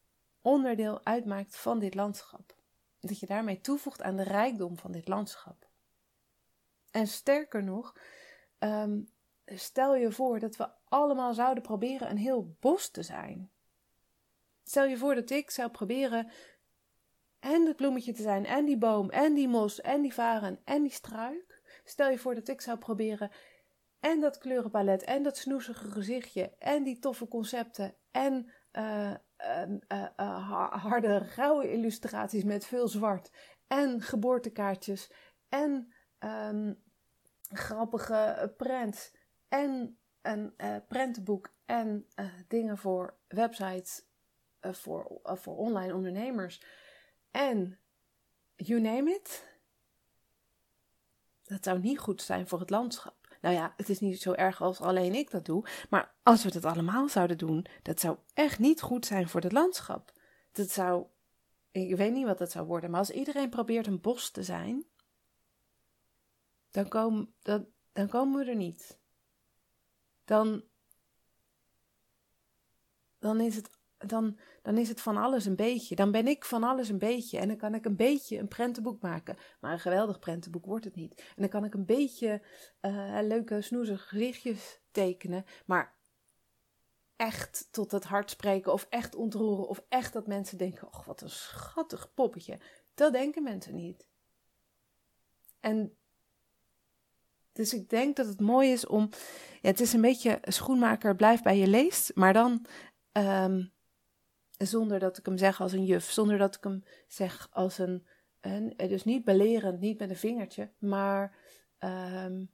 onderdeel 0.42 1.06
uitmaakt 1.06 1.58
van 1.58 1.80
dit 1.80 1.96
landschap. 1.96 2.56
Dat 3.00 3.20
je 3.20 3.26
daarmee 3.26 3.62
toevoegt 3.62 4.02
aan 4.02 4.16
de 4.16 4.24
rijkdom 4.24 4.78
van 4.78 4.92
dit 4.92 5.08
landschap. 5.08 5.70
En 6.92 7.08
sterker 7.08 7.64
nog, 7.64 7.96
ehm, 8.58 9.02
stel 9.46 9.96
je 9.96 10.12
voor 10.12 10.40
dat 10.40 10.56
we 10.56 10.70
allemaal 10.88 11.34
zouden 11.34 11.64
proberen 11.64 12.10
een 12.10 12.18
heel 12.18 12.56
bos 12.60 12.90
te 12.90 13.04
zijn. 13.04 13.52
Stel 14.64 14.86
je 14.86 14.98
voor 14.98 15.16
dat 15.16 15.30
ik 15.30 15.50
zou 15.50 15.70
proberen 15.70 16.32
en 17.40 17.66
het 17.66 17.76
bloemetje 17.76 18.14
te 18.14 18.22
zijn, 18.22 18.46
en 18.46 18.66
die 18.66 18.78
boom, 18.78 19.10
en 19.10 19.34
die 19.34 19.48
mos, 19.48 19.82
en 19.82 20.02
die 20.02 20.14
varen, 20.14 20.60
en 20.64 20.82
die 20.82 20.92
struik. 20.92 21.62
Stel 21.84 22.10
je 22.10 22.18
voor 22.18 22.36
dat 22.36 22.48
ik 22.48 22.62
zou 22.62 22.78
proberen 22.78 23.32
en 24.00 24.20
dat 24.20 24.38
kleurenpalet, 24.38 25.04
en 25.04 25.24
dat 25.24 25.38
snoezige 25.38 25.92
gezichtje, 25.92 26.54
en 26.60 26.84
die 26.84 27.00
toffe 27.00 27.28
concepten, 27.28 27.96
en 28.12 28.52
uh, 28.74 29.14
harde, 30.72 31.18
rauwe 31.18 31.72
illustraties 31.72 32.44
met 32.44 32.66
veel 32.66 32.88
zwart. 32.88 33.32
En 33.68 34.02
geboortekaartjes. 34.02 35.12
En 35.50 35.94
um, 36.20 36.84
grappige 37.50 38.54
prints. 38.58 39.12
En 39.48 39.98
een 40.22 40.54
prentenboek. 40.88 41.54
En 41.66 42.08
dingen 42.48 42.78
voor 42.78 43.18
websites. 43.28 44.06
voor, 44.62 45.20
voor 45.24 45.58
online 45.58 45.94
ondernemers. 45.94 46.64
En 47.32 47.80
you 48.56 48.82
name 48.82 49.12
it. 49.12 49.50
Dat 51.44 51.64
zou 51.64 51.80
niet 51.80 52.00
goed 52.00 52.22
zijn 52.22 52.48
voor 52.48 52.60
het 52.60 52.70
landschap. 52.70 53.21
Nou 53.42 53.56
ja, 53.56 53.74
het 53.78 53.90
is 53.90 54.00
niet 54.00 54.22
zo 54.22 54.34
erg 54.34 54.62
als 54.62 54.82
alleen 54.82 55.14
ik 55.14 55.32
dat 55.32 55.46
doe. 55.46 55.66
Maar 55.90 56.14
als 56.24 56.44
we 56.44 56.52
dat 56.52 56.66
allemaal 56.66 57.10
zouden 57.10 57.38
doen, 57.38 57.66
dat 57.82 58.00
zou 58.00 58.18
echt 58.34 58.60
niet 58.60 58.82
goed 58.82 59.06
zijn 59.06 59.30
voor 59.30 59.42
het 59.42 59.52
landschap. 59.52 60.12
Dat 60.52 60.70
zou. 60.70 61.06
Ik 61.72 61.96
weet 61.96 62.14
niet 62.14 62.26
wat 62.26 62.38
dat 62.38 62.52
zou 62.52 62.68
worden, 62.68 62.90
maar 62.90 63.00
als 63.00 63.12
iedereen 63.12 63.50
probeert 63.50 63.88
een 63.88 64.02
bos 64.02 64.30
te 64.30 64.44
zijn, 64.44 64.86
dan, 66.72 67.30
dan 67.94 68.08
komen 68.10 68.46
we 68.46 68.50
er 68.50 68.56
niet. 68.56 69.00
Dan, 70.26 70.64
dan 73.20 73.40
is 73.40 73.56
het 73.56 73.70
dan, 74.06 74.38
dan 74.62 74.78
is 74.78 74.90
het 74.90 75.02
van 75.02 75.18
alles 75.18 75.46
een 75.46 75.56
beetje. 75.56 75.96
Dan 75.96 76.12
ben 76.12 76.28
ik 76.28 76.46
van 76.46 76.64
alles 76.64 76.90
een 76.90 76.98
beetje. 76.98 77.38
En 77.38 77.48
dan 77.48 77.58
kan 77.58 77.76
ik 77.76 77.86
een 77.86 77.96
beetje 77.96 78.38
een 78.38 78.48
prentenboek 78.48 79.02
maken. 79.02 79.38
Maar 79.60 79.72
een 79.72 79.80
geweldig 79.80 80.20
prentenboek 80.20 80.66
wordt 80.66 80.86
het 80.86 80.96
niet. 80.96 81.16
En 81.18 81.36
dan 81.36 81.50
kan 81.50 81.66
ik 81.66 81.74
een 81.74 81.86
beetje 81.86 82.42
uh, 82.82 83.20
leuke 83.22 83.62
snoezige 83.62 84.08
gezichtjes 84.08 84.80
tekenen. 84.92 85.46
Maar 85.66 85.96
echt 87.16 87.68
tot 87.72 87.92
het 87.92 88.04
hart 88.04 88.30
spreken 88.30 88.74
of 88.74 88.88
echt 88.90 89.16
ontroeren. 89.16 89.68
Of 89.68 89.84
echt 89.90 90.14
dat 90.14 90.28
mensen 90.28 90.58
denken, 90.58 90.88
oh 90.88 91.06
wat 91.06 91.22
een 91.22 91.30
schattig 91.30 92.14
poppetje. 92.14 92.60
Dat 92.94 93.14
denken 93.14 93.44
mensen 93.44 93.76
niet. 93.76 94.08
En 95.60 95.96
dus 97.54 97.74
ik 97.74 97.90
denk 97.90 98.16
dat 98.16 98.26
het 98.26 98.40
mooi 98.40 98.72
is 98.72 98.88
om. 98.88 99.10
Ja, 99.62 99.70
het 99.70 99.80
is 99.80 99.94
een 99.94 100.02
beetje 100.02 100.40
schoenmaker, 100.42 101.16
blijf 101.16 101.42
bij 101.42 101.58
je 101.58 101.68
leest. 101.68 102.12
Maar 102.16 102.34
dan 102.34 102.66
um, 103.12 103.72
zonder 104.68 105.00
dat 105.00 105.18
ik 105.18 105.26
hem 105.26 105.38
zeg 105.38 105.62
als 105.62 105.72
een 105.72 105.86
juf, 105.86 106.12
zonder 106.12 106.38
dat 106.38 106.56
ik 106.56 106.64
hem 106.64 106.84
zeg 107.08 107.48
als 107.52 107.78
een, 107.78 108.08
een 108.42 108.74
dus 108.78 109.04
niet 109.04 109.24
belerend, 109.24 109.80
niet 109.80 110.00
met 110.00 110.10
een 110.10 110.16
vingertje, 110.16 110.70
maar 110.80 111.36
um, 111.80 112.50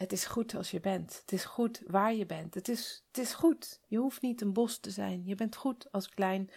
het 0.00 0.12
is 0.12 0.24
goed 0.24 0.54
als 0.54 0.70
je 0.70 0.80
bent. 0.80 1.18
Het 1.20 1.32
is 1.32 1.44
goed 1.44 1.82
waar 1.86 2.14
je 2.14 2.26
bent. 2.26 2.54
Het 2.54 2.68
is, 2.68 3.04
het 3.06 3.18
is 3.18 3.34
goed. 3.34 3.80
Je 3.86 3.98
hoeft 3.98 4.22
niet 4.22 4.40
een 4.40 4.52
bos 4.52 4.78
te 4.78 4.90
zijn. 4.90 5.24
Je 5.24 5.34
bent 5.34 5.56
goed 5.56 5.92
als 5.92 6.08
klein 6.08 6.50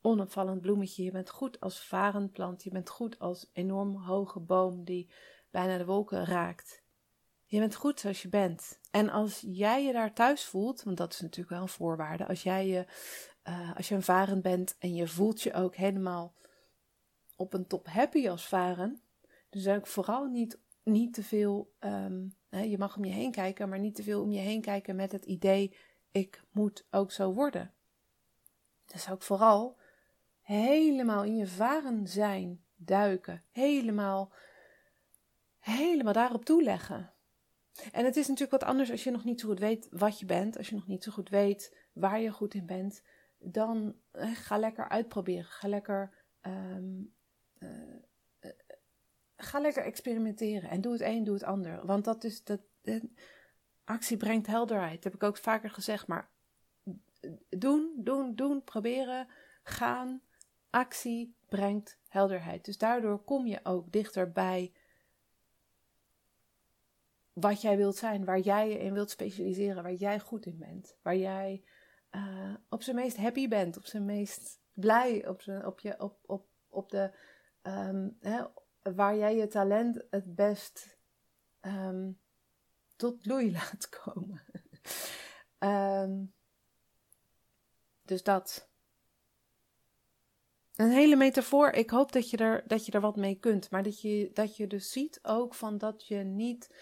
onopvallend 0.00 0.60
bloemetje. 0.60 1.02
Je 1.02 1.10
bent 1.10 1.30
goed 1.30 1.60
als 1.60 1.80
varend 1.80 2.32
plant. 2.32 2.62
Je 2.62 2.70
bent 2.70 2.88
goed 2.88 3.18
als 3.18 3.50
enorm 3.52 3.96
hoge 3.96 4.40
boom 4.40 4.84
die 4.84 5.10
bijna 5.50 5.78
de 5.78 5.84
wolken 5.84 6.24
raakt. 6.24 6.82
Je 7.44 7.58
bent 7.58 7.74
goed 7.74 8.00
zoals 8.00 8.22
je 8.22 8.28
bent. 8.28 8.78
En 8.90 9.10
als 9.10 9.44
jij 9.46 9.84
je 9.84 9.92
daar 9.92 10.14
thuis 10.14 10.44
voelt, 10.44 10.82
want 10.82 10.96
dat 10.96 11.12
is 11.12 11.20
natuurlijk 11.20 11.50
wel 11.50 11.62
een 11.62 11.68
voorwaarde, 11.68 12.28
als 12.28 12.42
jij 12.42 12.66
je, 12.66 12.86
uh, 13.48 13.76
als 13.76 13.88
je 13.88 13.94
een 13.94 14.02
varen 14.02 14.42
bent 14.42 14.76
en 14.78 14.94
je 14.94 15.08
voelt 15.08 15.42
je 15.42 15.52
ook 15.52 15.74
helemaal 15.74 16.34
op 17.36 17.52
een 17.54 17.66
top 17.66 17.86
happy 17.86 18.28
als 18.28 18.48
varen, 18.48 19.00
zou 19.50 19.78
ik 19.78 19.86
vooral 19.86 20.26
niet, 20.26 20.58
niet 20.82 21.14
te 21.14 21.22
veel, 21.22 21.72
hè, 22.48 22.60
je 22.60 22.78
mag 22.78 22.96
om 22.96 23.04
je 23.04 23.12
heen 23.12 23.30
kijken, 23.30 23.68
maar 23.68 23.78
niet 23.78 23.94
te 23.94 24.02
veel 24.02 24.22
om 24.22 24.32
je 24.32 24.40
heen 24.40 24.60
kijken 24.60 24.96
met 24.96 25.12
het 25.12 25.24
idee, 25.24 25.76
ik 26.10 26.42
moet 26.50 26.86
ook 26.90 27.12
zo 27.12 27.32
worden. 27.32 27.72
Zou 28.86 29.16
ik 29.16 29.22
vooral 29.22 29.78
helemaal 30.42 31.24
in 31.24 31.36
je 31.36 31.46
varen 31.46 32.08
zijn, 32.08 32.64
duiken, 32.76 33.42
helemaal, 33.50 34.32
helemaal 35.58 36.12
daarop 36.12 36.44
toeleggen. 36.44 37.12
En 37.92 38.04
het 38.04 38.16
is 38.16 38.28
natuurlijk 38.28 38.60
wat 38.60 38.70
anders 38.70 38.90
als 38.90 39.04
je 39.04 39.10
nog 39.10 39.24
niet 39.24 39.40
zo 39.40 39.48
goed 39.48 39.58
weet 39.58 39.88
wat 39.90 40.18
je 40.18 40.26
bent, 40.26 40.56
als 40.56 40.68
je 40.68 40.74
nog 40.74 40.86
niet 40.86 41.04
zo 41.04 41.12
goed 41.12 41.28
weet 41.28 41.76
waar 41.92 42.20
je 42.20 42.30
goed 42.30 42.54
in 42.54 42.66
bent. 42.66 43.02
Dan 43.42 43.96
eh, 44.10 44.34
ga 44.34 44.58
lekker 44.58 44.88
uitproberen. 44.88 45.44
Ga 45.44 45.68
lekker, 45.68 46.14
um, 46.42 47.14
uh, 47.58 47.68
uh, 48.40 48.50
ga 49.36 49.60
lekker 49.60 49.84
experimenteren. 49.84 50.70
En 50.70 50.80
doe 50.80 50.92
het 50.92 51.00
een, 51.00 51.24
doe 51.24 51.34
het 51.34 51.44
ander. 51.44 51.86
Want 51.86 52.04
dat 52.04 52.24
is 52.24 52.44
dat. 52.44 52.60
actie 53.84 54.16
brengt 54.16 54.46
helderheid. 54.46 54.94
Dat 54.94 55.04
heb 55.04 55.14
ik 55.14 55.22
ook 55.22 55.36
vaker 55.36 55.70
gezegd. 55.70 56.06
Maar 56.06 56.30
doen, 57.48 57.92
doen, 57.96 58.34
doen, 58.34 58.64
proberen, 58.64 59.28
gaan. 59.62 60.22
Actie 60.70 61.36
brengt 61.48 61.98
helderheid. 62.08 62.64
Dus 62.64 62.78
daardoor 62.78 63.24
kom 63.24 63.46
je 63.46 63.60
ook 63.62 63.92
dichter 63.92 64.32
bij 64.32 64.72
wat 67.32 67.60
jij 67.60 67.76
wilt 67.76 67.96
zijn, 67.96 68.24
waar 68.24 68.38
jij 68.38 68.68
je 68.68 68.78
in 68.78 68.92
wilt 68.92 69.10
specialiseren, 69.10 69.82
waar 69.82 69.94
jij 69.94 70.20
goed 70.20 70.46
in 70.46 70.58
bent, 70.58 70.96
waar 71.02 71.16
jij 71.16 71.64
uh, 72.14 72.54
op 72.68 72.82
zijn 72.82 72.96
meest 72.96 73.16
happy 73.16 73.48
bent, 73.48 73.76
op 73.76 73.86
zijn 73.86 74.04
meest 74.04 74.60
blij, 74.72 75.28
op, 75.28 75.42
zijn, 75.42 75.66
op, 75.66 75.80
je, 75.80 76.00
op, 76.00 76.18
op, 76.26 76.46
op 76.68 76.90
de, 76.90 77.10
um, 77.62 78.16
hè, 78.20 78.42
waar 78.82 79.16
jij 79.16 79.36
je 79.36 79.46
talent 79.46 80.04
het 80.10 80.34
best 80.34 80.98
um, 81.60 82.18
tot 82.96 83.20
bloei 83.20 83.52
laat 83.58 83.88
komen. 83.88 84.42
um, 85.58 86.32
dus 88.02 88.22
dat. 88.22 88.70
Een 90.76 90.90
hele 90.90 91.16
metafoor. 91.16 91.70
Ik 91.70 91.90
hoop 91.90 92.12
dat 92.12 92.30
je 92.30 92.36
er, 92.36 92.64
dat 92.66 92.86
je 92.86 92.92
er 92.92 93.00
wat 93.00 93.16
mee 93.16 93.34
kunt. 93.34 93.70
Maar 93.70 93.82
dat 93.82 94.00
je, 94.00 94.30
dat 94.32 94.56
je 94.56 94.66
dus 94.66 94.92
ziet 94.92 95.18
ook 95.22 95.54
van 95.54 95.78
dat 95.78 96.06
je 96.06 96.16
niet. 96.16 96.74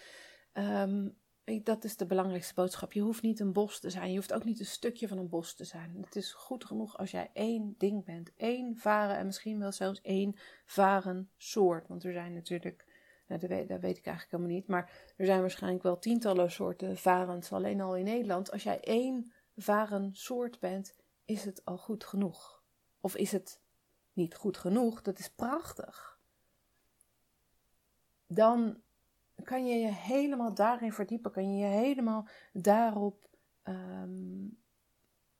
Dat 1.59 1.83
is 1.83 1.97
de 1.97 2.05
belangrijkste 2.05 2.53
boodschap. 2.53 2.93
Je 2.93 3.01
hoeft 3.01 3.21
niet 3.21 3.39
een 3.39 3.53
bos 3.53 3.79
te 3.79 3.89
zijn. 3.89 4.09
Je 4.09 4.15
hoeft 4.15 4.33
ook 4.33 4.43
niet 4.43 4.59
een 4.59 4.65
stukje 4.65 5.07
van 5.07 5.17
een 5.17 5.29
bos 5.29 5.53
te 5.53 5.63
zijn. 5.63 5.97
Het 6.01 6.15
is 6.15 6.33
goed 6.33 6.65
genoeg 6.65 6.97
als 6.97 7.11
jij 7.11 7.29
één 7.33 7.75
ding 7.77 8.05
bent. 8.05 8.31
Eén 8.37 8.77
varen 8.77 9.17
en 9.17 9.25
misschien 9.25 9.59
wel 9.59 9.71
zelfs 9.71 10.01
één 10.01 10.35
varen 10.65 11.29
soort. 11.37 11.87
Want 11.87 12.03
er 12.03 12.13
zijn 12.13 12.33
natuurlijk. 12.33 12.85
Nou, 13.27 13.39
dat, 13.39 13.49
weet, 13.49 13.67
dat 13.67 13.79
weet 13.79 13.97
ik 13.97 14.05
eigenlijk 14.05 14.35
helemaal 14.35 14.57
niet. 14.57 14.67
Maar 14.67 15.13
er 15.17 15.25
zijn 15.25 15.41
waarschijnlijk 15.41 15.83
wel 15.83 15.99
tientallen 15.99 16.51
soorten 16.51 16.97
varens. 16.97 17.51
Alleen 17.51 17.81
al 17.81 17.95
in 17.95 18.05
Nederland. 18.05 18.51
Als 18.51 18.63
jij 18.63 18.79
één 18.79 19.31
varen 19.55 20.09
soort 20.15 20.59
bent, 20.59 20.95
is 21.25 21.45
het 21.45 21.65
al 21.65 21.77
goed 21.77 22.03
genoeg. 22.03 22.63
Of 22.99 23.15
is 23.15 23.31
het 23.31 23.61
niet 24.13 24.35
goed 24.35 24.57
genoeg, 24.57 25.01
dat 25.01 25.19
is 25.19 25.29
prachtig. 25.29 26.19
Dan 28.27 28.81
kan 29.43 29.65
je 29.65 29.75
je 29.75 29.91
helemaal 29.91 30.53
daarin 30.53 30.93
verdiepen, 30.93 31.31
kan 31.31 31.57
je 31.57 31.65
je 31.65 31.77
helemaal 31.77 32.27
daarop, 32.53 33.29
um, 33.63 34.57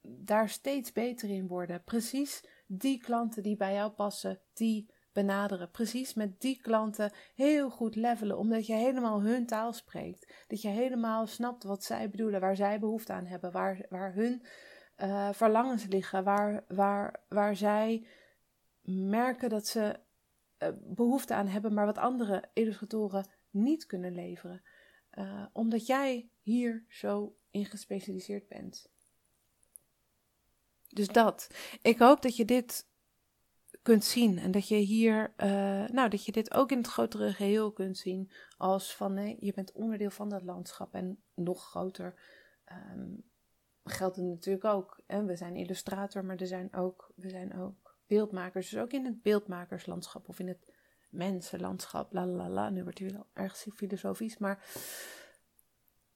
daar 0.02 0.50
steeds 0.50 0.92
beter 0.92 1.30
in 1.30 1.48
worden. 1.48 1.84
Precies 1.84 2.46
die 2.68 3.00
klanten 3.00 3.44
die 3.44 3.58
bij 3.58 3.74
jou 3.74 3.92
passen, 3.92 4.40
die 4.54 4.92
benaderen. 5.14 5.72
Precies 5.72 6.14
met 6.14 6.42
die 6.42 6.62
klanten 6.62 7.12
heel 7.36 7.70
goed 7.70 7.96
levelen, 7.96 8.38
omdat 8.38 8.66
je 8.66 8.74
helemaal 8.74 9.22
hun 9.22 9.46
taal 9.46 9.74
spreekt. 9.74 10.34
Dat 10.48 10.62
je 10.62 10.68
helemaal 10.68 11.28
snapt 11.28 11.64
wat 11.64 11.84
zij 11.84 12.10
bedoelen, 12.10 12.40
waar 12.40 12.56
zij 12.56 12.80
behoefte 12.80 13.14
aan 13.14 13.26
hebben, 13.26 13.52
waar, 13.52 13.86
waar 13.90 14.14
hun 14.14 14.44
uh, 14.98 15.30
verlangens 15.32 15.86
liggen, 15.86 16.24
waar, 16.24 16.64
waar, 16.68 17.24
waar 17.30 17.56
zij 17.56 18.08
merken 18.84 19.50
dat 19.50 19.68
ze 19.68 20.00
uh, 20.60 20.70
behoefte 20.80 21.34
aan 21.34 21.48
hebben, 21.48 21.74
maar 21.74 21.86
wat 21.86 21.98
andere 21.98 22.44
illustratoren 22.54 23.26
niet 23.52 23.86
kunnen 23.86 24.16
leveren. 24.16 24.62
Uh, 25.14 25.46
omdat 25.54 25.86
jij 25.86 26.30
hier 26.42 26.86
zo 26.90 27.36
in 27.52 27.66
gespecialiseerd 27.66 28.48
bent. 28.48 28.90
Dus 30.88 31.08
dat. 31.08 31.48
Ik 31.82 31.98
hoop 31.98 32.22
dat 32.22 32.36
je 32.36 32.46
dit 32.46 32.90
kunt 33.82 34.04
zien 34.04 34.38
en 34.38 34.52
dat 34.52 34.68
je 34.68 34.76
hier, 34.76 35.34
uh, 35.38 35.88
nou, 35.88 36.10
dat 36.10 36.26
je 36.26 36.32
dit 36.32 36.54
ook 36.54 36.72
in 36.72 36.78
het 36.78 36.88
grotere 36.88 37.34
geheel 37.34 37.72
kunt 37.72 37.98
zien 37.98 38.32
als 38.58 38.96
van 38.96 39.14
nee, 39.14 39.38
je 39.40 39.54
bent 39.54 39.72
onderdeel 39.72 40.10
van 40.10 40.30
dat 40.30 40.44
landschap 40.44 40.94
en 40.94 41.24
nog 41.34 41.64
groter. 41.70 42.14
Um, 42.92 43.30
geldt 43.84 44.16
het 44.16 44.26
natuurlijk 44.26 44.66
ook. 44.66 45.02
En 45.06 45.26
we 45.26 45.36
zijn 45.36 45.56
illustrator, 45.56 46.26
maar 46.26 46.38
er 46.38 46.48
zijn 46.48 46.74
ook, 46.74 47.12
we 47.16 47.30
zijn 47.30 47.58
ook 47.58 47.96
beeldmakers. 48.08 48.70
Dus 48.70 48.80
ook 48.80 48.92
in 48.92 49.06
het 49.06 49.22
beeldmakerslandschap 49.22 50.30
of 50.30 50.40
in 50.40 50.48
het 50.48 50.74
mensenlandschap. 51.12 52.14
La 52.14 52.26
la 52.26 52.50
la. 52.50 52.70
Nu 52.70 52.84
wordt 52.84 53.00
het 53.00 53.12
wel 53.12 53.28
erg 53.34 53.66
filosofisch. 53.76 54.38
Maar 54.38 54.64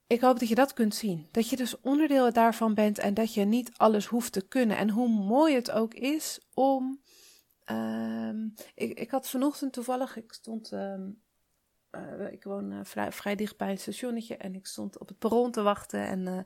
ik 0.06 0.20
hoop 0.20 0.38
dat 0.38 0.48
je 0.48 0.54
dat 0.54 0.72
kunt 0.72 0.94
zien. 0.94 1.28
Dat 1.30 1.48
je 1.48 1.56
dus 1.56 1.80
onderdeel 1.80 2.32
daarvan 2.32 2.74
bent 2.74 2.98
en 2.98 3.14
dat 3.14 3.34
je 3.34 3.44
niet 3.44 3.70
alles 3.76 4.06
hoeft 4.06 4.32
te 4.32 4.48
kunnen. 4.48 4.76
En 4.76 4.90
hoe 4.90 5.08
mooi 5.08 5.54
het 5.54 5.70
ook 5.70 5.94
is 5.94 6.40
om. 6.54 7.00
Um, 7.70 8.54
ik, 8.74 8.98
ik 8.98 9.10
had 9.10 9.28
vanochtend 9.28 9.72
toevallig, 9.72 10.16
ik 10.16 10.32
stond 10.32 10.72
um, 10.72 11.22
uh, 11.90 12.32
ik 12.32 12.44
woon 12.44 12.72
uh, 12.72 12.80
vrij, 12.82 13.12
vrij, 13.12 13.34
dicht 13.34 13.56
bij 13.56 13.70
een 13.70 13.78
stationnetje 13.78 14.36
en 14.36 14.54
ik 14.54 14.66
stond 14.66 14.98
op 14.98 15.08
het 15.08 15.18
perron 15.18 15.50
te 15.50 15.62
wachten. 15.62 16.06
En 16.06 16.26
uh, 16.26 16.38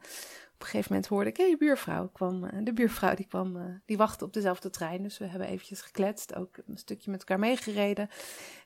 op 0.61 0.66
een 0.66 0.73
gegeven 0.73 0.92
moment 0.92 1.11
hoorde 1.11 1.31
ik, 1.31 1.37
hé, 1.37 1.46
hey, 1.46 1.57
buurvrouw. 1.57 2.09
Kwam, 2.09 2.64
de 2.64 2.73
buurvrouw 2.73 3.14
die 3.14 3.27
kwam, 3.27 3.81
die 3.85 3.96
wachtte 3.96 4.25
op 4.25 4.33
dezelfde 4.33 4.70
trein. 4.70 5.03
Dus 5.03 5.18
we 5.18 5.27
hebben 5.27 5.49
eventjes 5.49 5.81
gekletst, 5.81 6.35
ook 6.35 6.57
een 6.66 6.77
stukje 6.77 7.11
met 7.11 7.20
elkaar 7.20 7.38
meegereden. 7.38 8.09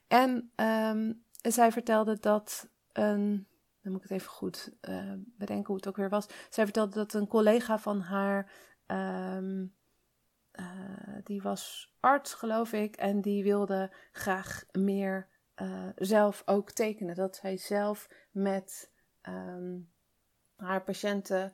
En 0.09 0.53
um, 0.57 1.25
zij 1.43 1.73
vertelde 1.73 2.19
dat 2.19 2.69
een, 2.93 3.47
dan 3.83 3.93
moet 3.93 4.03
ik 4.03 4.09
het 4.09 4.19
even 4.19 4.31
goed 4.31 4.73
bedenken 5.25 5.67
hoe 5.67 5.77
het 5.77 5.89
ook 5.89 5.97
weer 5.97 6.09
was. 6.09 6.27
Zij 6.51 6.65
vertelde 6.65 6.95
dat 6.95 7.15
een 7.15 7.27
collega 7.27 7.79
van 7.79 8.01
haar, 8.01 8.53
um, 8.87 9.75
die 11.23 11.43
was 11.43 11.95
arts 12.01 12.35
geloof 12.35 12.73
ik, 12.73 12.97
en 12.97 13.21
die 13.21 13.43
wilde 13.43 13.93
graag 14.13 14.65
meer 14.73 15.29
zelf 15.95 16.43
ook 16.45 16.71
tekenen. 16.71 17.15
Dat 17.15 17.37
zij 17.37 17.57
zelf 17.57 18.09
met 18.31 18.91
um, 19.29 19.91
haar 20.57 20.83
patiënten 20.83 21.53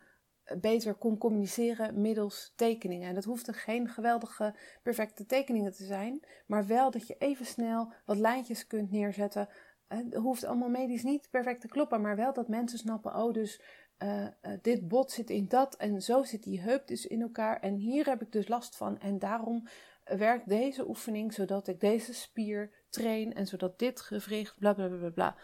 beter 0.61 0.95
kon 0.95 1.19
communiceren 1.19 2.01
middels 2.01 2.53
tekeningen. 2.57 3.09
En 3.09 3.15
dat 3.15 3.25
hoefde 3.25 3.53
geen 3.53 3.89
geweldige, 3.89 4.55
perfecte 4.83 5.27
tekeningen 5.27 5.73
te 5.73 5.85
zijn, 5.85 6.21
maar 6.47 6.67
wel 6.67 6.91
dat 6.91 7.07
je 7.07 7.17
even 7.19 7.47
snel 7.47 7.93
wat 8.05 8.17
lijntjes 8.17 8.67
kunt 8.67 8.91
neerzetten. 8.91 9.49
Het 9.89 10.15
hoeft 10.15 10.45
allemaal 10.45 10.69
medisch 10.69 11.03
niet 11.03 11.31
perfect 11.31 11.61
te 11.61 11.69
kloppen, 11.69 12.01
maar 12.01 12.17
wel 12.17 12.33
dat 12.33 12.49
mensen 12.49 12.79
snappen: 12.79 13.17
oh, 13.17 13.33
dus 13.33 13.61
uh, 14.03 14.23
uh, 14.23 14.53
dit 14.63 14.89
bot 14.89 15.11
zit 15.11 15.31
in 15.31 15.49
dat 15.49 15.77
en 15.77 16.03
zo 16.03 16.23
zit 16.23 16.43
die 16.43 16.61
heup 16.61 16.87
dus 16.87 17.07
in 17.07 17.21
elkaar 17.21 17.61
en 17.61 17.75
hier 17.75 18.07
heb 18.07 18.23
ik 18.23 18.33
dus 18.33 18.49
last 18.49 18.77
van 18.77 18.99
en 18.99 19.19
daarom 19.19 19.67
werkt 20.05 20.49
deze 20.49 20.89
oefening 20.89 21.33
zodat 21.33 21.69
ik 21.69 21.81
deze 21.81 22.15
spier 22.15 22.71
train 22.89 23.35
en 23.35 23.47
zodat 23.47 23.79
dit 23.79 24.01
gewricht, 24.01 24.59
bla 24.59 24.75
bla 24.75 24.89
bla 24.89 25.11
bla. 25.11 25.37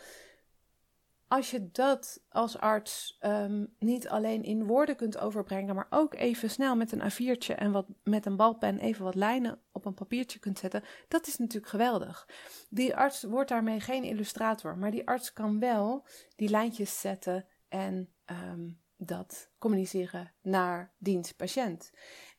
Als 1.28 1.50
je 1.50 1.70
dat 1.70 2.20
als 2.28 2.58
arts 2.58 3.18
um, 3.20 3.74
niet 3.78 4.08
alleen 4.08 4.42
in 4.42 4.66
woorden 4.66 4.96
kunt 4.96 5.18
overbrengen, 5.18 5.74
maar 5.74 5.86
ook 5.90 6.14
even 6.14 6.50
snel 6.50 6.76
met 6.76 6.92
een 6.92 7.10
A4'tje 7.12 7.54
en 7.54 7.72
wat, 7.72 7.86
met 8.02 8.26
een 8.26 8.36
balpen 8.36 8.78
even 8.78 9.04
wat 9.04 9.14
lijnen 9.14 9.60
op 9.72 9.84
een 9.84 9.94
papiertje 9.94 10.38
kunt 10.38 10.58
zetten, 10.58 10.82
dat 11.08 11.26
is 11.26 11.36
natuurlijk 11.36 11.70
geweldig. 11.72 12.28
Die 12.68 12.96
arts 12.96 13.22
wordt 13.22 13.48
daarmee 13.48 13.80
geen 13.80 14.04
illustrator, 14.04 14.78
maar 14.78 14.90
die 14.90 15.08
arts 15.08 15.32
kan 15.32 15.58
wel 15.58 16.06
die 16.36 16.48
lijntjes 16.48 17.00
zetten 17.00 17.46
en 17.68 18.08
um, 18.26 18.80
dat 18.96 19.50
communiceren 19.58 20.32
naar 20.42 20.94
dienst-patiënt. 20.98 21.90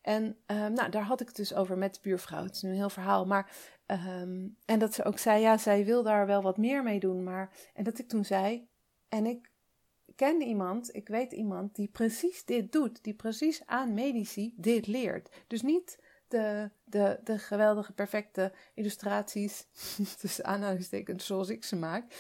En 0.02 0.24
um, 0.46 0.74
nou, 0.74 0.90
daar 0.90 1.04
had 1.04 1.22
ik 1.22 1.28
het 1.28 1.36
dus 1.36 1.54
over 1.54 1.78
met 1.78 1.94
de 1.94 2.00
buurvrouw. 2.02 2.44
Het 2.44 2.56
is 2.56 2.62
nu 2.62 2.70
een 2.70 2.76
heel 2.76 2.90
verhaal. 2.90 3.26
Maar, 3.26 3.52
en 4.66 4.80
dat 4.80 4.94
ze 4.94 5.04
ook 5.04 5.18
zei, 5.18 5.42
ja, 5.42 5.58
zij 5.58 5.86
wil 5.86 6.04
daar 6.04 6.26
wel 6.26 6.42
wat 6.42 6.58
meer 6.58 6.84
mee 6.84 7.00
doen. 7.00 7.24
Maar, 7.24 7.56
en 7.74 7.84
dat 7.84 8.00
ik 8.00 8.08
toen 8.08 8.26
zei, 8.26 8.70
en 9.10 9.26
ik 9.26 9.52
ken 10.16 10.42
iemand, 10.42 10.96
ik 10.96 11.08
weet 11.08 11.32
iemand 11.32 11.76
die 11.76 11.88
precies 11.88 12.46
dit 12.46 12.72
doet. 12.72 13.04
Die 13.04 13.14
precies 13.14 13.66
aan 13.66 13.94
medici 13.94 14.54
dit 14.56 14.88
leert. 14.88 15.30
Dus 15.48 15.62
niet 15.62 16.00
de, 16.28 16.70
de, 16.84 17.20
de 17.24 17.38
geweldige, 17.38 17.94
perfecte 17.94 18.52
illustraties, 18.74 19.68
tussen 20.22 20.46
aanhalingstekens 20.46 21.26
zoals 21.26 21.50
ik 21.50 21.64
ze 21.64 21.76
maak. 21.76 22.14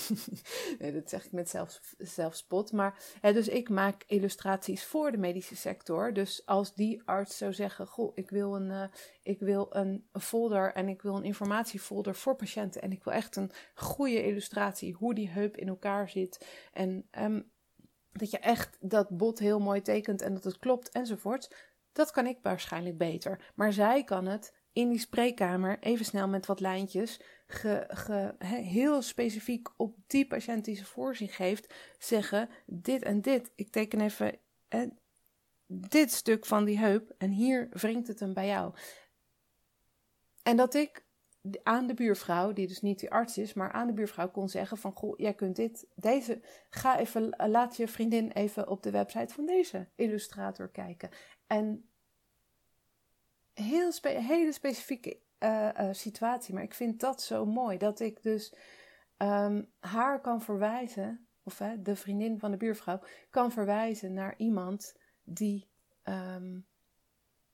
nee, 0.78 0.92
dat 0.92 1.10
zeg 1.10 1.24
ik 1.24 1.32
met 1.32 1.48
zelf, 1.48 1.94
zelfspot. 1.98 2.72
Maar 2.72 3.02
hè, 3.20 3.32
dus 3.32 3.48
ik 3.48 3.68
maak 3.68 4.04
illustraties 4.06 4.84
voor 4.84 5.10
de 5.10 5.18
medische 5.18 5.56
sector. 5.56 6.12
Dus 6.12 6.46
als 6.46 6.74
die 6.74 7.02
arts 7.04 7.36
zou 7.36 7.52
zeggen: 7.52 7.86
Goh, 7.86 8.12
ik 8.14 8.30
wil 8.30 8.56
een, 8.56 8.70
uh, 8.70 8.84
ik 9.22 9.40
wil 9.40 9.66
een 9.70 10.06
folder 10.12 10.72
en 10.72 10.88
ik 10.88 11.02
wil 11.02 11.16
een 11.16 11.24
informatiefolder 11.24 12.14
voor 12.14 12.36
patiënten. 12.36 12.82
En 12.82 12.92
ik 12.92 13.04
wil 13.04 13.12
echt 13.12 13.36
een 13.36 13.50
goede 13.74 14.24
illustratie, 14.24 14.94
hoe 14.94 15.14
die 15.14 15.30
heup 15.30 15.56
in 15.56 15.68
elkaar 15.68 16.08
zit. 16.08 16.46
En 16.72 17.08
um, 17.18 17.52
dat 18.18 18.30
je 18.30 18.38
echt 18.38 18.76
dat 18.80 19.08
bot 19.08 19.38
heel 19.38 19.60
mooi 19.60 19.82
tekent 19.82 20.22
en 20.22 20.34
dat 20.34 20.44
het 20.44 20.58
klopt 20.58 20.90
enzovoort 20.90 21.72
dat 21.94 22.10
kan 22.10 22.26
ik 22.26 22.38
waarschijnlijk 22.42 22.98
beter. 22.98 23.52
Maar 23.54 23.72
zij 23.72 24.04
kan 24.04 24.26
het 24.26 24.54
in 24.72 24.88
die 24.88 24.98
spreekkamer 24.98 25.78
even 25.80 26.04
snel 26.04 26.28
met 26.28 26.46
wat 26.46 26.60
lijntjes, 26.60 27.20
heel 28.38 29.02
specifiek 29.02 29.68
op 29.76 29.96
die 30.06 30.26
patiënt 30.26 30.64
die 30.64 30.76
ze 30.76 30.84
voor 30.84 31.16
zich 31.16 31.36
geeft, 31.36 31.74
zeggen: 31.98 32.48
Dit 32.66 33.02
en 33.02 33.20
dit. 33.20 33.52
Ik 33.54 33.70
teken 33.70 34.00
even 34.00 34.38
dit 35.66 36.12
stuk 36.12 36.46
van 36.46 36.64
die 36.64 36.78
heup 36.78 37.14
en 37.18 37.30
hier 37.30 37.68
wringt 37.70 38.08
het 38.08 38.20
hem 38.20 38.34
bij 38.34 38.46
jou. 38.46 38.74
En 40.42 40.56
dat 40.56 40.74
ik 40.74 41.04
aan 41.62 41.86
de 41.86 41.94
buurvrouw, 41.94 42.52
die 42.52 42.66
dus 42.66 42.80
niet 42.80 42.98
die 42.98 43.10
arts 43.10 43.38
is, 43.38 43.54
maar 43.54 43.72
aan 43.72 43.86
de 43.86 43.92
buurvrouw 43.92 44.30
kon 44.30 44.48
zeggen 44.48 44.78
van, 44.78 44.92
goh, 44.92 45.18
jij 45.18 45.34
kunt 45.34 45.56
dit, 45.56 45.86
deze, 45.94 46.40
ga 46.70 46.98
even, 46.98 47.34
laat 47.50 47.76
je 47.76 47.88
vriendin 47.88 48.30
even 48.30 48.68
op 48.68 48.82
de 48.82 48.90
website 48.90 49.34
van 49.34 49.46
deze 49.46 49.88
illustrator 49.94 50.68
kijken. 50.68 51.10
En 51.46 51.88
heel 53.54 53.92
spe 53.92 54.08
hele 54.08 54.52
specifieke 54.52 55.18
uh, 55.38 55.68
uh, 55.80 55.88
situatie, 55.92 56.54
maar 56.54 56.62
ik 56.62 56.74
vind 56.74 57.00
dat 57.00 57.22
zo 57.22 57.46
mooi, 57.46 57.78
dat 57.78 58.00
ik 58.00 58.22
dus 58.22 58.54
um, 59.18 59.70
haar 59.80 60.20
kan 60.20 60.42
verwijzen, 60.42 61.26
of 61.42 61.60
uh, 61.60 61.70
de 61.78 61.96
vriendin 61.96 62.38
van 62.38 62.50
de 62.50 62.56
buurvrouw, 62.56 63.00
kan 63.30 63.52
verwijzen 63.52 64.12
naar 64.12 64.34
iemand 64.36 64.96
die 65.24 65.68
ehm, 66.02 66.58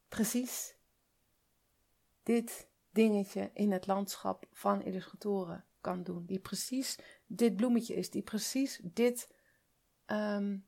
precies 0.09 0.74
dit 2.22 2.69
dingetje 2.90 3.50
in 3.55 3.72
het 3.72 3.87
landschap 3.87 4.46
van 4.53 4.83
illustratoren 4.83 5.64
kan 5.81 6.03
doen. 6.03 6.26
Die 6.26 6.38
precies 6.38 6.98
dit 7.26 7.57
bloemetje 7.57 7.94
is, 7.94 8.11
die 8.11 8.22
precies 8.22 8.81
dit, 8.83 9.35
ehm, 10.07 10.59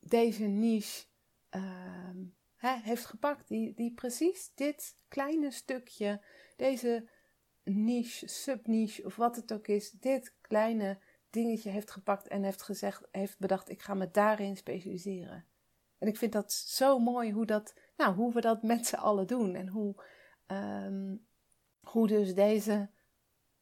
deze 0.00 0.44
niche 0.44 1.06
ehm, 1.48 2.24
heeft 2.58 3.04
gepakt. 3.04 3.48
Die, 3.48 3.74
die 3.74 3.92
precies 3.92 4.52
dit 4.54 4.96
kleine 5.08 5.50
stukje, 5.50 6.22
deze 6.56 7.08
niche, 7.64 8.28
subniche 8.28 9.04
of 9.04 9.16
wat 9.16 9.36
het 9.36 9.52
ook 9.52 9.66
is, 9.66 9.90
dit 9.90 10.34
kleine 10.40 10.98
dingetje 11.30 11.70
heeft 11.70 11.90
gepakt 11.90 12.28
en 12.28 12.42
heeft 12.42 12.62
gezegd, 12.62 13.08
heeft 13.10 13.38
bedacht, 13.38 13.68
ik 13.68 13.82
ga 13.82 13.94
me 13.94 14.10
daarin 14.10 14.56
specialiseren. 14.56 15.46
En 15.98 16.08
ik 16.08 16.16
vind 16.16 16.32
dat 16.32 16.52
zo 16.52 16.98
mooi 16.98 17.32
hoe, 17.32 17.46
dat, 17.46 17.74
nou, 17.96 18.14
hoe 18.14 18.32
we 18.32 18.40
dat 18.40 18.62
met 18.62 18.86
z'n 18.86 18.94
allen 18.94 19.26
doen. 19.26 19.54
En 19.54 19.68
hoe, 19.68 19.94
um, 20.46 21.26
hoe 21.80 22.06
dus 22.06 22.34
deze 22.34 22.88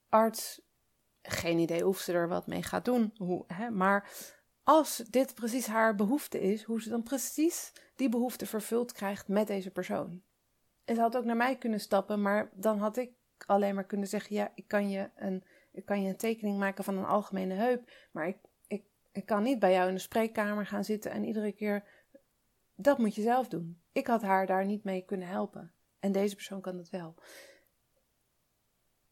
arts, 0.09 0.61
geen 1.23 1.59
idee 1.59 1.87
of 1.87 1.99
ze 1.99 2.13
er 2.13 2.29
wat 2.29 2.47
mee 2.47 2.63
gaat 2.63 2.85
doen, 2.85 3.13
hoe, 3.17 3.45
hè, 3.47 3.71
maar 3.71 4.11
als 4.63 4.97
dit 4.97 5.35
precies 5.35 5.67
haar 5.67 5.95
behoefte 5.95 6.41
is, 6.41 6.63
hoe 6.63 6.83
ze 6.83 6.89
dan 6.89 7.03
precies 7.03 7.73
die 7.97 8.09
behoefte 8.09 8.47
vervuld 8.47 8.93
krijgt 8.93 9.29
met 9.29 9.47
deze 9.47 9.71
persoon. 9.71 10.23
En 10.85 10.95
ze 10.95 11.01
had 11.01 11.17
ook 11.17 11.25
naar 11.25 11.37
mij 11.37 11.57
kunnen 11.57 11.81
stappen, 11.81 12.23
maar 12.23 12.51
dan 12.55 12.79
had 12.79 12.97
ik 12.97 13.11
alleen 13.47 13.75
maar 13.75 13.85
kunnen 13.85 14.09
zeggen: 14.09 14.37
Ja, 14.37 14.53
ik 14.55 14.69
kan 14.69 14.91
je 14.91 15.11
een, 15.17 15.45
ik 15.73 15.85
kan 15.85 16.03
je 16.03 16.09
een 16.09 16.17
tekening 16.17 16.59
maken 16.59 16.85
van 16.85 16.97
een 16.99 17.05
algemene 17.05 17.55
heup, 17.55 17.91
maar 18.13 18.27
ik, 18.29 18.37
ik 19.13 19.27
kan 19.27 19.43
niet 19.43 19.59
bij 19.59 19.73
jou 19.73 19.89
in 19.89 19.95
de 19.95 20.01
spreekkamer 20.01 20.67
gaan 20.67 20.85
zitten 20.85 21.11
en 21.11 21.25
iedere 21.25 21.53
keer. 21.53 21.85
Dat 22.75 22.99
moet 22.99 23.15
je 23.15 23.23
zelf 23.23 23.49
doen. 23.49 23.81
Ik 23.93 24.07
had 24.07 24.23
haar 24.23 24.47
daar 24.47 24.65
niet 24.65 24.85
mee 24.85 25.05
kunnen 25.05 25.29
helpen. 25.29 25.74
En 26.05 26.13
deze 26.13 26.35
persoon 26.35 26.61
kan 26.61 26.77
dat 26.77 26.91
wel. 26.91 27.15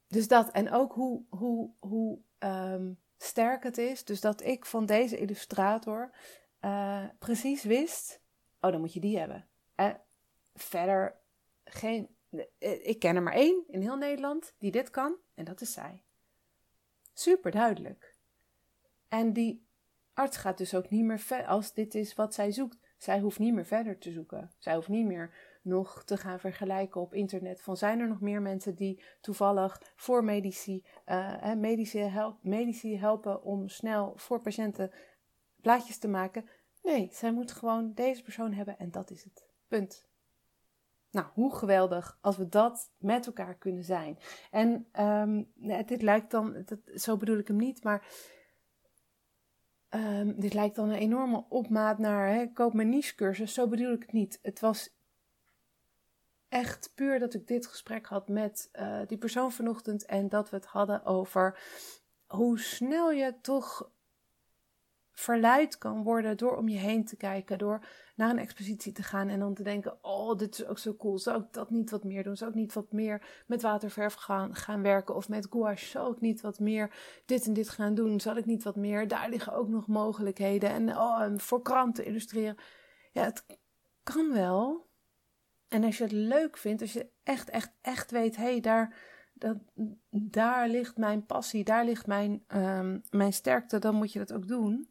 Dus 0.08 0.28
dat, 0.28 0.50
en 0.50 0.70
ook 0.70 0.92
hoe, 0.92 1.24
hoe, 1.28 1.70
hoe 1.78 2.18
um, 2.38 3.00
sterk 3.16 3.62
het 3.62 3.78
is. 3.78 4.04
Dus 4.04 4.20
dat 4.20 4.42
ik 4.42 4.66
van 4.66 4.86
deze 4.86 5.18
illustrator 5.18 6.14
uh, 6.60 7.04
precies 7.18 7.62
wist: 7.62 8.20
oh, 8.60 8.70
dan 8.70 8.80
moet 8.80 8.92
je 8.92 9.00
die 9.00 9.18
hebben. 9.18 9.48
En 9.74 10.00
verder 10.54 11.20
geen. 11.64 12.16
Eh, 12.58 12.86
ik 12.86 12.98
ken 12.98 13.16
er 13.16 13.22
maar 13.22 13.34
één 13.34 13.64
in 13.66 13.80
heel 13.80 13.96
Nederland 13.96 14.54
die 14.58 14.70
dit 14.70 14.90
kan, 14.90 15.16
en 15.34 15.44
dat 15.44 15.60
is 15.60 15.72
zij. 15.72 16.04
Super 17.12 17.50
duidelijk. 17.50 18.16
En 19.08 19.32
die 19.32 19.66
arts 20.14 20.36
gaat 20.36 20.58
dus 20.58 20.74
ook 20.74 20.90
niet 20.90 21.04
meer 21.04 21.20
verder, 21.20 21.46
als 21.46 21.74
dit 21.74 21.94
is 21.94 22.14
wat 22.14 22.34
zij 22.34 22.52
zoekt. 22.52 22.78
Zij 22.96 23.20
hoeft 23.20 23.38
niet 23.38 23.54
meer 23.54 23.66
verder 23.66 23.98
te 23.98 24.10
zoeken. 24.10 24.52
Zij 24.58 24.74
hoeft 24.74 24.88
niet 24.88 25.06
meer 25.06 25.34
nog 25.62 26.04
te 26.04 26.16
gaan 26.16 26.40
vergelijken 26.40 27.00
op 27.00 27.14
internet. 27.14 27.62
Van 27.62 27.76
zijn 27.76 28.00
er 28.00 28.08
nog 28.08 28.20
meer 28.20 28.42
mensen 28.42 28.74
die 28.74 29.02
toevallig 29.20 29.92
voor 29.96 30.24
medici, 30.24 30.84
uh, 31.06 31.54
medici, 31.54 32.10
medici 32.40 32.98
helpen 32.98 33.42
om 33.42 33.68
snel 33.68 34.12
voor 34.16 34.40
patiënten 34.40 34.90
plaatjes 35.60 35.98
te 35.98 36.08
maken? 36.08 36.48
Nee, 36.82 37.08
zij 37.12 37.32
moet 37.32 37.52
gewoon 37.52 37.92
deze 37.94 38.22
persoon 38.22 38.52
hebben 38.52 38.78
en 38.78 38.90
dat 38.90 39.10
is 39.10 39.24
het. 39.24 39.46
Punt. 39.68 40.10
Nou, 41.10 41.26
hoe 41.32 41.54
geweldig 41.54 42.18
als 42.20 42.36
we 42.36 42.48
dat 42.48 42.90
met 42.98 43.26
elkaar 43.26 43.54
kunnen 43.54 43.84
zijn. 43.84 44.18
En 44.50 44.86
um, 45.00 45.52
dit 45.86 46.02
lijkt 46.02 46.30
dan, 46.30 46.62
dat, 46.64 46.78
zo 46.94 47.16
bedoel 47.16 47.38
ik 47.38 47.48
hem 47.48 47.56
niet, 47.56 47.84
maar 47.84 48.06
um, 49.90 50.40
dit 50.40 50.54
lijkt 50.54 50.76
dan 50.76 50.88
een 50.88 50.98
enorme 50.98 51.44
opmaat 51.48 51.98
naar 51.98 52.28
hè, 52.28 52.52
koop 52.52 52.72
mijn 52.72 52.88
niche 52.88 53.14
cursus. 53.14 53.54
Zo 53.54 53.68
bedoel 53.68 53.92
ik 53.92 54.02
het 54.02 54.12
niet. 54.12 54.38
Het 54.42 54.60
was 54.60 54.96
echt 56.52 56.92
puur 56.94 57.18
dat 57.18 57.34
ik 57.34 57.46
dit 57.46 57.66
gesprek 57.66 58.06
had 58.06 58.28
met 58.28 58.68
uh, 58.72 59.00
die 59.06 59.18
persoon 59.18 59.52
vanochtend 59.52 60.04
en 60.04 60.28
dat 60.28 60.50
we 60.50 60.56
het 60.56 60.66
hadden 60.66 61.04
over 61.04 61.58
hoe 62.26 62.58
snel 62.58 63.10
je 63.10 63.34
toch 63.40 63.90
verleid 65.10 65.78
kan 65.78 66.02
worden 66.02 66.36
door 66.36 66.56
om 66.56 66.68
je 66.68 66.78
heen 66.78 67.04
te 67.04 67.16
kijken, 67.16 67.58
door 67.58 67.86
naar 68.16 68.30
een 68.30 68.38
expositie 68.38 68.92
te 68.92 69.02
gaan 69.02 69.28
en 69.28 69.38
dan 69.38 69.54
te 69.54 69.62
denken: 69.62 70.04
Oh, 70.04 70.38
dit 70.38 70.58
is 70.58 70.66
ook 70.66 70.78
zo 70.78 70.94
cool. 70.94 71.18
Zou 71.18 71.42
ik 71.42 71.52
dat 71.52 71.70
niet 71.70 71.90
wat 71.90 72.04
meer 72.04 72.22
doen? 72.22 72.36
Zou 72.36 72.50
ik 72.50 72.56
niet 72.56 72.72
wat 72.72 72.92
meer 72.92 73.44
met 73.46 73.62
waterverf 73.62 74.14
gaan, 74.14 74.54
gaan 74.54 74.82
werken 74.82 75.14
of 75.14 75.28
met 75.28 75.46
gouache? 75.50 75.86
Zou 75.86 76.12
ik 76.12 76.20
niet 76.20 76.40
wat 76.40 76.58
meer 76.58 76.94
dit 77.26 77.46
en 77.46 77.52
dit 77.52 77.68
gaan 77.68 77.94
doen? 77.94 78.20
Zal 78.20 78.36
ik 78.36 78.46
niet 78.46 78.62
wat 78.62 78.76
meer? 78.76 79.08
Daar 79.08 79.28
liggen 79.28 79.52
ook 79.52 79.68
nog 79.68 79.86
mogelijkheden. 79.86 80.70
En 80.70 80.96
oh, 80.96 81.26
voor 81.36 81.62
kranten 81.62 82.04
illustreren. 82.04 82.56
Ja, 83.12 83.24
het 83.24 83.46
kan 84.02 84.32
wel. 84.32 84.90
En 85.72 85.84
als 85.84 85.98
je 85.98 86.02
het 86.02 86.12
leuk 86.12 86.56
vindt, 86.56 86.82
als 86.82 86.92
je 86.92 87.10
echt, 87.22 87.50
echt, 87.50 87.72
echt 87.80 88.10
weet: 88.10 88.36
hé, 88.36 88.42
hey, 88.42 88.60
daar. 88.60 89.10
Dat, 89.34 89.56
daar 90.10 90.68
ligt 90.68 90.96
mijn 90.96 91.26
passie, 91.26 91.64
daar 91.64 91.84
ligt 91.84 92.06
mijn, 92.06 92.44
um, 92.48 93.02
mijn 93.10 93.32
sterkte, 93.32 93.78
dan 93.78 93.94
moet 93.94 94.12
je 94.12 94.18
dat 94.18 94.32
ook 94.32 94.48
doen. 94.48 94.90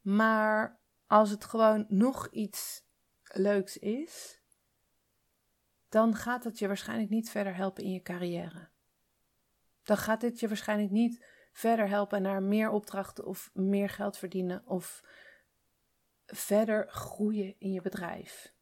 Maar 0.00 0.78
als 1.06 1.30
het 1.30 1.44
gewoon 1.44 1.84
nog 1.88 2.28
iets 2.30 2.84
leuks 3.22 3.78
is, 3.78 4.40
dan 5.88 6.14
gaat 6.14 6.44
het 6.44 6.58
je 6.58 6.66
waarschijnlijk 6.66 7.10
niet 7.10 7.30
verder 7.30 7.56
helpen 7.56 7.84
in 7.84 7.92
je 7.92 8.02
carrière. 8.02 8.68
Dan 9.82 9.96
gaat 9.96 10.20
dit 10.20 10.40
je 10.40 10.48
waarschijnlijk 10.48 10.90
niet 10.90 11.24
verder 11.52 11.88
helpen 11.88 12.22
naar 12.22 12.42
meer 12.42 12.70
opdrachten 12.70 13.26
of 13.26 13.50
meer 13.52 13.88
geld 13.88 14.16
verdienen 14.18 14.66
of 14.66 15.04
verder 16.26 16.88
groeien 16.88 17.54
in 17.58 17.72
je 17.72 17.80
bedrijf. 17.80 18.58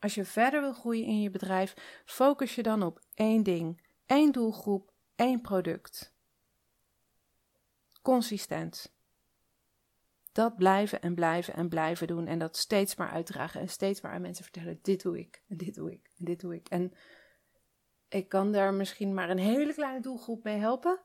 Als 0.00 0.14
je 0.14 0.24
verder 0.24 0.60
wil 0.60 0.72
groeien 0.72 1.06
in 1.06 1.20
je 1.20 1.30
bedrijf, 1.30 2.02
focus 2.04 2.54
je 2.54 2.62
dan 2.62 2.82
op 2.82 3.00
één 3.14 3.42
ding, 3.42 3.82
één 4.06 4.32
doelgroep, 4.32 4.92
één 5.16 5.40
product. 5.40 6.14
Consistent 8.02 8.96
dat 10.38 10.56
blijven 10.56 11.00
en 11.00 11.14
blijven 11.14 11.54
en 11.54 11.68
blijven 11.68 12.06
doen. 12.06 12.26
En 12.26 12.38
dat 12.38 12.56
steeds 12.56 12.94
maar 12.94 13.10
uitdragen 13.10 13.60
en 13.60 13.68
steeds 13.68 14.00
maar 14.00 14.12
aan 14.12 14.20
mensen 14.20 14.44
vertellen: 14.44 14.78
dit 14.82 15.02
doe 15.02 15.18
ik, 15.18 15.42
en 15.48 15.56
dit 15.56 15.74
doe 15.74 15.92
ik, 15.92 16.10
en 16.18 16.24
dit 16.24 16.40
doe 16.40 16.54
ik. 16.54 16.68
En 16.68 16.92
ik 18.08 18.28
kan 18.28 18.52
daar 18.52 18.74
misschien 18.74 19.14
maar 19.14 19.30
een 19.30 19.38
hele 19.38 19.74
kleine 19.74 20.00
doelgroep 20.00 20.44
mee 20.44 20.58
helpen. 20.58 21.00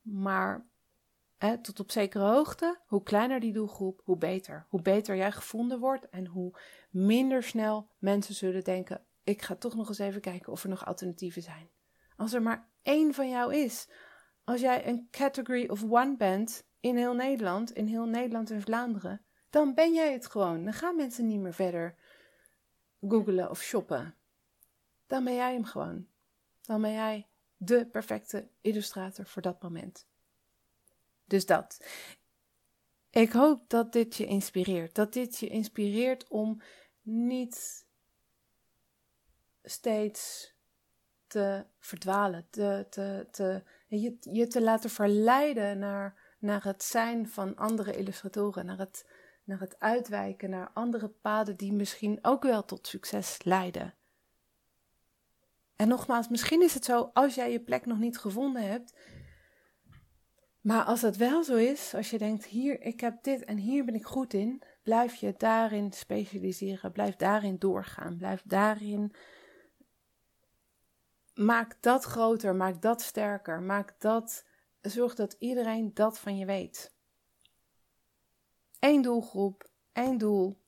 Maar 0.00 0.66
tot 1.52 1.80
op 1.80 1.90
zekere 1.90 2.24
hoogte, 2.24 2.80
hoe 2.86 3.02
kleiner 3.02 3.40
die 3.40 3.52
doelgroep, 3.52 4.00
hoe 4.04 4.16
beter. 4.16 4.66
Hoe 4.68 4.82
beter 4.82 5.16
jij 5.16 5.32
gevonden 5.32 5.78
wordt 5.78 6.08
en 6.08 6.26
hoe 6.26 6.58
minder 6.90 7.42
snel 7.42 7.90
mensen 7.98 8.34
zullen 8.34 8.64
denken: 8.64 9.04
ik 9.24 9.42
ga 9.42 9.54
toch 9.54 9.74
nog 9.74 9.88
eens 9.88 9.98
even 9.98 10.20
kijken 10.20 10.52
of 10.52 10.62
er 10.62 10.68
nog 10.68 10.86
alternatieven 10.86 11.42
zijn. 11.42 11.70
Als 12.16 12.32
er 12.32 12.42
maar 12.42 12.68
één 12.82 13.14
van 13.14 13.28
jou 13.28 13.54
is, 13.54 13.88
als 14.44 14.60
jij 14.60 14.88
een 14.88 15.08
category 15.10 15.68
of 15.68 15.82
one 15.82 16.16
bent 16.16 16.66
in 16.80 16.96
heel 16.96 17.14
Nederland, 17.14 17.72
in 17.72 17.86
heel 17.86 18.06
Nederland 18.06 18.50
en 18.50 18.62
Vlaanderen, 18.62 19.24
dan 19.50 19.74
ben 19.74 19.94
jij 19.94 20.12
het 20.12 20.26
gewoon. 20.26 20.64
Dan 20.64 20.72
gaan 20.72 20.96
mensen 20.96 21.26
niet 21.26 21.40
meer 21.40 21.54
verder 21.54 21.94
googlen 23.00 23.50
of 23.50 23.62
shoppen. 23.62 24.14
Dan 25.06 25.24
ben 25.24 25.34
jij 25.34 25.52
hem 25.52 25.64
gewoon. 25.64 26.06
Dan 26.60 26.80
ben 26.80 26.92
jij 26.92 27.28
de 27.56 27.86
perfecte 27.86 28.48
illustrator 28.60 29.26
voor 29.26 29.42
dat 29.42 29.62
moment. 29.62 30.06
Dus 31.24 31.46
dat. 31.46 31.86
Ik 33.10 33.32
hoop 33.32 33.68
dat 33.68 33.92
dit 33.92 34.16
je 34.16 34.26
inspireert. 34.26 34.94
Dat 34.94 35.12
dit 35.12 35.38
je 35.38 35.48
inspireert 35.48 36.28
om 36.28 36.62
niet 37.02 37.86
steeds 39.62 40.52
te 41.26 41.64
verdwalen, 41.78 42.46
te, 42.50 42.86
te, 43.30 43.62
je, 43.86 44.16
je 44.20 44.46
te 44.46 44.62
laten 44.62 44.90
verleiden 44.90 45.78
naar 45.78 46.24
naar 46.44 46.64
het 46.64 46.82
zijn 46.82 47.28
van 47.28 47.56
andere 47.56 47.96
illustratoren, 47.96 48.66
naar 48.66 48.78
het, 48.78 49.06
naar 49.44 49.60
het 49.60 49.80
uitwijken 49.80 50.50
naar 50.50 50.70
andere 50.74 51.08
paden 51.08 51.56
die 51.56 51.72
misschien 51.72 52.18
ook 52.22 52.42
wel 52.42 52.64
tot 52.64 52.86
succes 52.86 53.42
leiden. 53.42 53.94
En 55.76 55.88
nogmaals, 55.88 56.28
misschien 56.28 56.62
is 56.62 56.74
het 56.74 56.84
zo 56.84 57.10
als 57.12 57.34
jij 57.34 57.52
je 57.52 57.60
plek 57.60 57.86
nog 57.86 57.98
niet 57.98 58.18
gevonden 58.18 58.68
hebt. 58.68 58.94
Maar 60.64 60.84
als 60.84 61.02
het 61.02 61.16
wel 61.16 61.42
zo 61.42 61.54
is, 61.54 61.94
als 61.94 62.10
je 62.10 62.18
denkt, 62.18 62.44
hier, 62.44 62.80
ik 62.80 63.00
heb 63.00 63.22
dit 63.22 63.44
en 63.44 63.56
hier 63.56 63.84
ben 63.84 63.94
ik 63.94 64.04
goed 64.04 64.32
in, 64.32 64.62
blijf 64.82 65.14
je 65.14 65.34
daarin 65.36 65.92
specialiseren, 65.92 66.92
blijf 66.92 67.16
daarin 67.16 67.58
doorgaan, 67.58 68.16
blijf 68.16 68.42
daarin. 68.44 69.12
Maak 71.34 71.82
dat 71.82 72.04
groter, 72.04 72.54
maak 72.54 72.82
dat 72.82 73.02
sterker, 73.02 73.62
maak 73.62 74.00
dat 74.00 74.44
zorg 74.80 75.14
dat 75.14 75.36
iedereen 75.38 75.94
dat 75.94 76.18
van 76.18 76.36
je 76.36 76.46
weet. 76.46 76.94
Eén 78.78 79.02
doelgroep, 79.02 79.68
één 79.92 80.18
doel, 80.18 80.60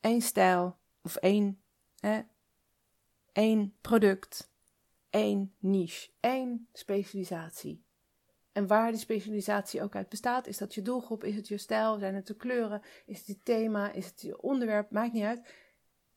één 0.00 0.22
stijl 0.22 0.76
of 1.02 1.16
één, 1.16 1.62
hè, 2.00 2.22
één 3.32 3.74
product, 3.80 4.50
één 5.10 5.54
niche, 5.58 6.10
één 6.20 6.68
specialisatie. 6.72 7.88
En 8.52 8.66
waar 8.66 8.90
die 8.90 9.00
specialisatie 9.00 9.82
ook 9.82 9.96
uit 9.96 10.08
bestaat, 10.08 10.46
is 10.46 10.58
dat 10.58 10.74
je 10.74 10.82
doelgroep, 10.82 11.24
is 11.24 11.36
het 11.36 11.48
je 11.48 11.58
stijl, 11.58 11.98
zijn 11.98 12.14
het 12.14 12.26
de 12.26 12.36
kleuren, 12.36 12.82
is 13.06 13.18
het 13.18 13.26
je 13.26 13.38
thema, 13.42 13.92
is 13.92 14.06
het 14.06 14.20
je 14.20 14.40
onderwerp, 14.40 14.90
maakt 14.90 15.12
niet 15.12 15.24
uit. 15.24 15.54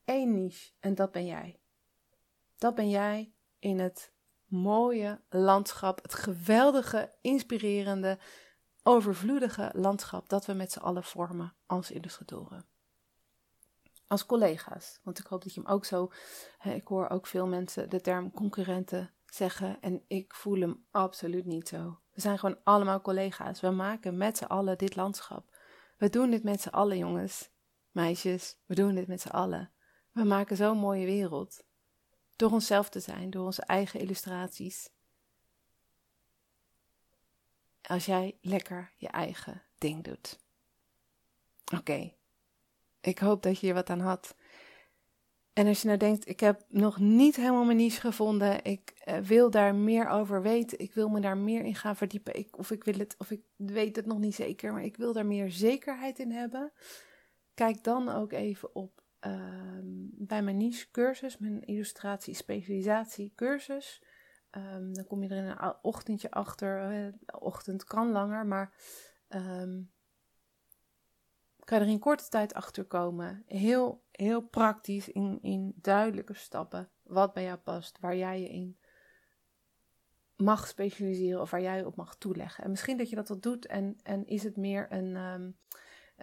Eén 0.04 0.34
niche 0.34 0.70
en 0.80 0.94
dat 0.94 1.12
ben 1.12 1.26
jij. 1.26 1.58
Dat 2.58 2.74
ben 2.74 2.90
jij 2.90 3.32
in 3.58 3.78
het 3.78 4.12
mooie 4.46 5.20
landschap, 5.28 6.02
het 6.02 6.14
geweldige, 6.14 7.12
inspirerende, 7.20 8.18
overvloedige 8.82 9.70
landschap 9.74 10.28
dat 10.28 10.46
we 10.46 10.52
met 10.52 10.72
z'n 10.72 10.78
allen 10.78 11.04
vormen 11.04 11.54
als 11.66 11.90
illustratoren. 11.90 12.64
Als 14.06 14.26
collega's, 14.26 15.00
want 15.02 15.18
ik 15.18 15.26
hoop 15.26 15.42
dat 15.42 15.54
je 15.54 15.60
hem 15.60 15.70
ook 15.70 15.84
zo, 15.84 16.12
ik 16.62 16.86
hoor 16.86 17.08
ook 17.08 17.26
veel 17.26 17.46
mensen 17.46 17.90
de 17.90 18.00
term 18.00 18.30
concurrenten 18.30 19.10
zeggen 19.34 19.80
en 19.80 20.04
ik 20.06 20.34
voel 20.34 20.60
hem 20.60 20.86
absoluut 20.90 21.44
niet 21.44 21.68
zo. 21.68 21.98
We 22.12 22.20
zijn 22.20 22.38
gewoon 22.38 22.58
allemaal 22.64 23.00
collega's. 23.00 23.60
We 23.60 23.70
maken 23.70 24.16
met 24.16 24.36
z'n 24.36 24.44
allen 24.44 24.78
dit 24.78 24.96
landschap. 24.96 25.56
We 25.98 26.10
doen 26.10 26.30
dit 26.30 26.42
met 26.42 26.60
z'n 26.60 26.68
allen, 26.68 26.98
jongens, 26.98 27.50
meisjes. 27.90 28.58
We 28.66 28.74
doen 28.74 28.94
dit 28.94 29.06
met 29.06 29.20
z'n 29.20 29.28
allen. 29.28 29.72
We 30.12 30.24
maken 30.24 30.56
zo'n 30.56 30.78
mooie 30.78 31.06
wereld. 31.06 31.64
Door 32.36 32.50
onszelf 32.50 32.88
te 32.88 33.00
zijn, 33.00 33.30
door 33.30 33.44
onze 33.44 33.62
eigen 33.62 34.00
illustraties. 34.00 34.90
Als 37.82 38.04
jij 38.04 38.38
lekker 38.40 38.92
je 38.96 39.08
eigen 39.08 39.62
ding 39.78 40.04
doet. 40.04 40.40
Oké. 41.74 42.12
Ik 43.00 43.18
hoop 43.18 43.42
dat 43.42 43.58
je 43.58 43.66
hier 43.66 43.74
wat 43.74 43.90
aan 43.90 44.00
had. 44.00 44.34
En 45.54 45.66
als 45.66 45.80
je 45.80 45.86
nou 45.86 45.98
denkt, 45.98 46.28
ik 46.28 46.40
heb 46.40 46.64
nog 46.68 46.98
niet 46.98 47.36
helemaal 47.36 47.64
mijn 47.64 47.76
niche 47.76 48.00
gevonden, 48.00 48.64
ik 48.64 48.92
eh, 49.04 49.18
wil 49.18 49.50
daar 49.50 49.74
meer 49.74 50.08
over 50.08 50.42
weten, 50.42 50.78
ik 50.78 50.94
wil 50.94 51.08
me 51.08 51.20
daar 51.20 51.36
meer 51.36 51.64
in 51.64 51.74
gaan 51.74 51.96
verdiepen, 51.96 52.38
ik, 52.38 52.58
of 52.58 52.70
ik 52.70 52.84
wil 52.84 52.98
het, 52.98 53.14
of 53.18 53.30
ik 53.30 53.42
weet 53.56 53.96
het 53.96 54.06
nog 54.06 54.18
niet 54.18 54.34
zeker, 54.34 54.72
maar 54.72 54.84
ik 54.84 54.96
wil 54.96 55.12
daar 55.12 55.26
meer 55.26 55.50
zekerheid 55.50 56.18
in 56.18 56.30
hebben. 56.30 56.72
Kijk 57.54 57.84
dan 57.84 58.08
ook 58.08 58.32
even 58.32 58.74
op 58.74 59.04
Ehm, 59.24 59.86
bij 60.10 60.42
mijn 60.42 60.56
niche 60.56 60.90
cursus, 60.90 61.38
mijn 61.38 61.64
illustratie 61.64 62.34
specialisatie 62.34 63.32
cursus. 63.34 64.02
Um, 64.50 64.94
dan 64.94 65.06
kom 65.06 65.22
je 65.22 65.28
er 65.28 65.36
in 65.36 65.44
een 65.44 65.74
ochtendje 65.82 66.30
achter. 66.30 67.04
Uh, 67.06 67.12
ochtend 67.26 67.84
kan 67.84 68.10
langer, 68.10 68.46
maar 68.46 68.72
um, 69.28 69.90
kan 71.64 71.78
je 71.78 71.84
er 71.84 71.90
in 71.90 71.98
korte 71.98 72.28
tijd 72.28 72.54
achter 72.54 72.84
komen. 72.84 73.42
Heel, 73.46 74.02
heel 74.10 74.40
praktisch, 74.40 75.08
in, 75.08 75.38
in 75.42 75.72
duidelijke 75.76 76.34
stappen. 76.34 76.88
Wat 77.02 77.32
bij 77.32 77.44
jou 77.44 77.58
past, 77.58 77.98
waar 78.00 78.16
jij 78.16 78.40
je 78.40 78.48
in 78.48 78.78
mag 80.36 80.68
specialiseren 80.68 81.40
of 81.40 81.50
waar 81.50 81.62
jij 81.62 81.84
op 81.84 81.96
mag 81.96 82.16
toeleggen. 82.16 82.64
En 82.64 82.70
misschien 82.70 82.96
dat 82.96 83.08
je 83.08 83.16
dat 83.16 83.30
al 83.30 83.40
doet 83.40 83.66
en, 83.66 83.98
en 84.02 84.26
is 84.26 84.42
het 84.42 84.56
meer 84.56 84.86
een 84.92 85.16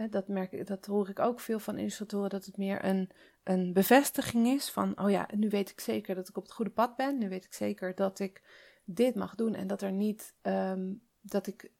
dat, 0.10 0.27
merk, 0.27 0.67
dat 0.67 0.86
hoor 0.86 1.10
ik 1.10 1.19
ook 1.19 1.39
veel 1.39 1.60
van 1.60 1.77
illustratoren, 1.77 2.30
dat 2.30 2.45
het 2.45 2.58
meer 2.58 2.86
een, 2.86 3.10
een 3.43 3.73
bevestiging 3.73 4.47
is 4.47 4.69
van, 4.69 4.99
oh 4.99 5.10
ja, 5.10 5.27
nu 5.36 5.49
weet 5.49 5.69
ik 5.69 5.80
zeker 5.80 6.15
dat 6.15 6.30
ik 6.30 6.38
op 6.38 6.43
het 6.43 6.51
goede 6.51 6.71
pad 6.71 6.95
ben. 6.95 7.17
Nu 7.17 7.30
weet 7.30 7.45
ik 7.45 7.54
zeker 7.54 7.95
dat 7.95 8.19
ik 8.19 8.41
dit 8.86 9.15
mag 9.15 9.36
doen 9.36 9.56
en 9.56 9.67
dat 9.67 9.82
er 9.82 9.91
niet, 9.91 10.36
ehm, 10.41 10.93
dat 11.21 11.47
ik, 11.47 11.63
ehm, 11.63 11.71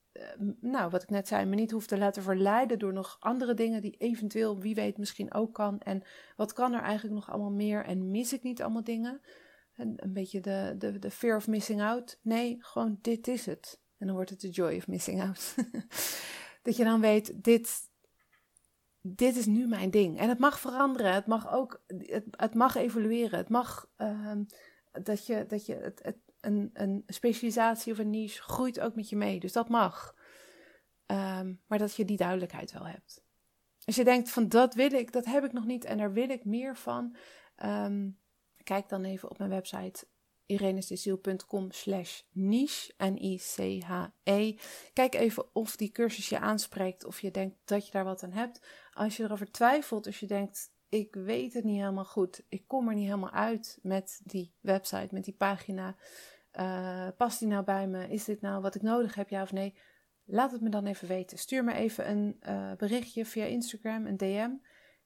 nou, 0.60 0.89
wat 0.89 1.04
ik 1.04 1.10
net 1.10 1.28
zei, 1.28 1.45
me 1.45 1.56
niet 1.56 1.71
hoef 1.71 1.86
te 1.86 1.97
laten 1.97 2.24
verleiden 2.24 2.80
door 2.80 2.93
nog 2.93 3.17
andere 3.19 3.54
dingen 3.54 3.82
die 3.82 3.95
eventueel, 3.97 4.60
wie 4.60 4.76
weet, 4.76 4.97
misschien 4.97 5.34
ook 5.34 5.54
kan. 5.54 5.80
En 5.80 6.04
wat 6.36 6.54
kan 6.54 6.74
er 6.74 6.82
eigenlijk 6.82 7.15
nog 7.15 7.30
allemaal 7.30 7.52
meer 7.52 7.86
en 7.86 8.12
mis 8.12 8.34
ik 8.34 8.43
niet 8.43 8.62
allemaal 8.62 8.84
dingen? 8.84 9.21
Een, 9.76 10.13
beetje 10.13 10.39
de, 10.39 10.76
de, 10.78 11.00
de 11.00 11.12
fear 11.12 11.36
of 11.36 11.47
missing 11.47 11.82
out. 11.82 12.19
Nee, 12.21 12.58
gewoon 12.60 12.97
dit 13.02 13.28
is 13.28 13.45
het. 13.45 13.82
En 13.97 14.06
dan 14.06 14.15
wordt 14.15 14.30
het 14.30 14.41
de 14.41 14.50
joy 14.50 14.76
of 14.76 14.88
missing 14.88 15.21
out. 15.21 15.56
dat 16.63 16.76
je 16.76 16.84
dan 16.84 17.02
weet, 17.02 17.43
dit, 17.43 17.89
dit 19.02 19.36
is 19.36 19.45
nu 19.45 19.67
mijn 19.67 19.91
ding. 19.91 20.19
En 20.19 20.30
het 20.30 20.39
mag 20.39 20.60
veranderen. 20.60 21.13
Het 21.13 21.26
mag 21.26 21.54
ook, 21.54 21.84
het, 21.88 22.26
het 22.32 22.54
mag 22.54 22.76
evolueren. 22.76 23.38
Het 23.38 23.50
mag 23.50 23.89
uh, 23.97 24.32
dat 24.91 25.26
je, 25.26 25.45
dat 25.45 25.65
je 25.65 25.76
het, 25.76 26.00
het, 26.04 26.17
een, 26.41 26.69
een 26.73 27.04
specialisatie 27.08 27.91
of 27.91 27.99
een 27.99 28.10
niche 28.10 28.41
groeit 28.41 28.80
ook 28.80 28.95
met 28.95 29.10
je 29.10 29.15
mee. 29.15 29.39
Dus 29.39 29.54
dat 29.54 29.69
mag. 29.69 30.15
Um, 31.08 31.62
maar 31.67 31.77
dat 31.77 31.95
je 31.95 32.06
die 32.06 32.17
duidelijkheid 32.17 32.71
wel 32.71 32.88
hebt. 32.88 33.23
Als 33.86 33.95
je 33.95 34.04
denkt 34.04 34.30
van 34.30 34.47
dat 34.47 34.73
wil 34.73 34.91
ik, 34.91 35.12
dat 35.12 35.25
heb 35.25 35.43
ik 35.43 35.54
nog 35.54 35.65
niet 35.65 35.86
en 35.86 35.97
daar 35.97 36.13
wil 36.13 36.30
ik 36.30 36.45
meer 36.45 36.77
van. 36.77 37.15
Um, 37.65 38.19
kijk 38.63 38.89
dan 38.89 39.04
even 39.04 39.30
op 39.30 39.38
mijn 39.38 39.49
website 39.49 40.08
irenesdesiel.com 40.45 41.71
slash 41.71 42.21
niche, 42.32 42.93
N-I-C-H-E. 42.97 44.56
Kijk 44.93 45.15
even 45.15 45.56
of 45.56 45.75
die 45.75 45.91
cursus 45.91 46.30
je 46.30 46.39
aanspreekt, 46.39 47.06
of 47.06 47.19
je 47.19 47.32
denkt 47.32 47.56
dat 47.65 47.86
je 47.86 47.91
daar 47.91 48.04
wat 48.04 48.23
aan 48.23 48.32
hebt. 48.32 48.62
Als 48.93 49.17
je 49.17 49.23
erover 49.23 49.51
twijfelt, 49.51 50.06
als 50.06 50.19
je 50.19 50.27
denkt, 50.27 50.70
ik 50.91 51.15
weet 51.15 51.54
het 51.54 51.63
niet 51.63 51.80
helemaal 51.80 52.06
goed, 52.06 52.45
ik 52.49 52.67
kom 52.67 52.88
er 52.88 52.93
niet 52.93 53.06
helemaal 53.06 53.32
uit 53.32 53.80
met 53.82 54.21
die 54.23 54.54
website, 54.60 55.08
met 55.12 55.23
die 55.23 55.34
pagina. 55.34 55.95
Uh, 56.60 57.08
past 57.17 57.39
die 57.39 57.47
nou 57.47 57.63
bij 57.63 57.88
me? 57.88 58.08
Is 58.08 58.23
dit 58.23 58.41
nou 58.41 58.62
wat 58.62 58.75
ik 58.75 58.82
nodig 58.82 59.15
heb, 59.15 59.30
ja 59.30 59.41
of 59.41 59.51
nee? 59.51 59.75
Laat 60.25 60.51
het 60.51 60.62
me 60.62 60.69
dan 60.69 60.86
even 60.86 61.08
weten. 61.08 61.38
Stuur 61.38 61.63
me 61.63 61.73
even 61.73 62.10
een 62.10 62.39
uh, 62.47 62.71
berichtje 62.77 63.25
via 63.25 63.45
Instagram, 63.45 64.06
een 64.06 64.17
DM. 64.17 64.49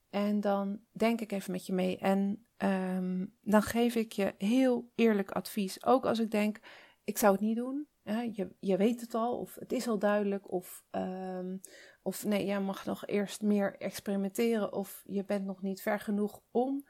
En 0.10 0.40
dan 0.40 0.82
denk 0.92 1.22
ik 1.22 1.32
even 1.32 1.52
met 1.52 1.66
je 1.66 1.74
mee. 1.74 1.98
En 1.98 2.46
um, 2.58 3.36
dan 3.42 3.62
geef 3.62 3.96
ik 3.96 4.12
je 4.12 4.34
heel 4.38 4.92
eerlijk 4.96 5.32
advies. 5.32 5.86
Ook 5.86 6.06
als 6.06 6.20
ik 6.20 6.32
denk, 6.32 6.60
ik 7.04 7.18
zou 7.18 7.32
het 7.32 7.42
niet 7.42 7.58
doen. 7.58 7.88
je, 8.32 8.56
je 8.60 8.78
weet 8.78 9.02
het 9.02 9.14
al, 9.14 9.40
of 9.40 9.56
het 9.56 9.72
is 9.72 9.88
al 9.88 10.00
duidelijk, 10.00 10.52
of, 10.52 10.84
um, 10.92 11.62
of 12.06 12.26
nee, 12.26 12.46
jij 12.46 12.62
mag 12.62 12.86
nog 12.86 13.08
eerst 13.08 13.42
meer 13.42 13.76
experimenteren, 13.78 14.74
of 14.74 15.04
je 15.06 15.24
bent 15.24 15.46
nog 15.46 15.62
niet 15.62 15.82
ver 15.82 16.00
genoeg 16.00 16.42
om 16.52 16.88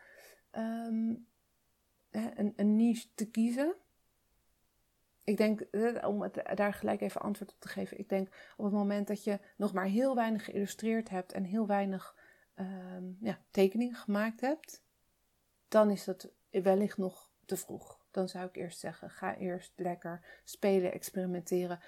um, 0.51 1.27
een, 2.09 2.53
een 2.55 2.75
niche 2.75 3.07
te 3.13 3.29
kiezen. 3.29 3.75
Ik 5.23 5.37
denk, 5.37 5.67
om 6.05 6.21
het, 6.21 6.41
daar 6.55 6.73
gelijk 6.73 7.01
even 7.01 7.21
antwoord 7.21 7.51
op 7.51 7.59
te 7.59 7.67
geven, 7.67 7.99
ik 7.99 8.09
denk 8.09 8.53
op 8.57 8.65
het 8.65 8.73
moment 8.73 9.07
dat 9.07 9.23
je 9.23 9.39
nog 9.57 9.73
maar 9.73 9.85
heel 9.85 10.15
weinig 10.15 10.45
geïllustreerd 10.45 11.09
hebt 11.09 11.31
en 11.31 11.43
heel 11.43 11.67
weinig 11.67 12.15
um, 12.55 13.17
ja, 13.21 13.39
tekeningen 13.51 13.95
gemaakt 13.95 14.41
hebt, 14.41 14.83
dan 15.67 15.91
is 15.91 16.03
dat 16.03 16.29
wellicht 16.49 16.97
nog 16.97 17.31
te 17.45 17.57
vroeg. 17.57 17.99
Dan 18.11 18.29
zou 18.29 18.47
ik 18.47 18.55
eerst 18.55 18.79
zeggen: 18.79 19.09
ga 19.09 19.35
eerst 19.35 19.73
lekker 19.75 20.41
spelen, 20.43 20.91
experimenteren. 20.91 21.79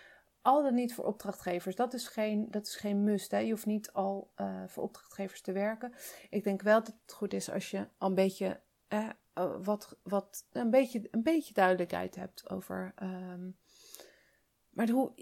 Al 0.47 0.63
dan 0.63 0.73
niet 0.73 0.93
voor 0.93 1.05
opdrachtgevers. 1.05 1.75
Dat 1.75 1.93
is 1.93 2.07
geen, 2.07 2.47
dat 2.51 2.67
is 2.67 2.75
geen 2.75 3.03
must. 3.03 3.31
Hè. 3.31 3.37
Je 3.37 3.49
hoeft 3.49 3.65
niet 3.65 3.91
al 3.91 4.31
uh, 4.37 4.63
voor 4.67 4.83
opdrachtgevers 4.83 5.41
te 5.41 5.51
werken. 5.51 5.93
Ik 6.29 6.43
denk 6.43 6.61
wel 6.61 6.79
dat 6.83 6.95
het 7.01 7.13
goed 7.13 7.33
is 7.33 7.51
als 7.51 7.71
je 7.71 7.87
al 7.97 8.09
een 8.09 8.15
beetje, 8.15 8.61
uh, 8.89 9.09
wat, 9.61 9.97
wat, 10.03 10.47
een 10.51 10.69
beetje, 10.69 11.07
een 11.11 11.23
beetje 11.23 11.53
duidelijkheid 11.53 12.15
hebt 12.15 12.49
over. 12.49 12.93
Um, 13.03 13.57
maar 14.69 14.89
hoe, 14.89 15.13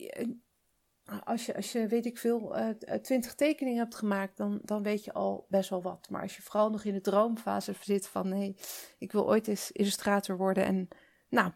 als 1.24 1.46
je, 1.46 1.56
als 1.56 1.72
je, 1.72 1.88
weet 1.88 2.06
ik 2.06 2.18
veel, 2.18 2.58
uh, 2.58 2.70
twintig 3.02 3.36
tekeningen 3.36 3.80
hebt 3.80 3.96
gemaakt, 3.96 4.38
dan, 4.38 4.60
dan 4.64 4.84
weet 4.84 5.04
je 5.04 5.14
al 5.14 5.46
best 5.50 5.70
wel 5.70 5.82
wat. 5.82 6.10
Maar 6.10 6.22
als 6.22 6.36
je 6.36 6.42
vooral 6.42 6.70
nog 6.70 6.84
in 6.84 6.94
de 6.94 7.02
droomfase 7.02 7.74
zit 7.82 8.08
van, 8.08 8.30
nee, 8.30 8.56
ik 8.98 9.12
wil 9.12 9.28
ooit 9.28 9.48
eens 9.48 9.72
illustrator 9.72 10.38
worden 10.38 10.66
en, 10.66 10.88
nou, 11.30 11.52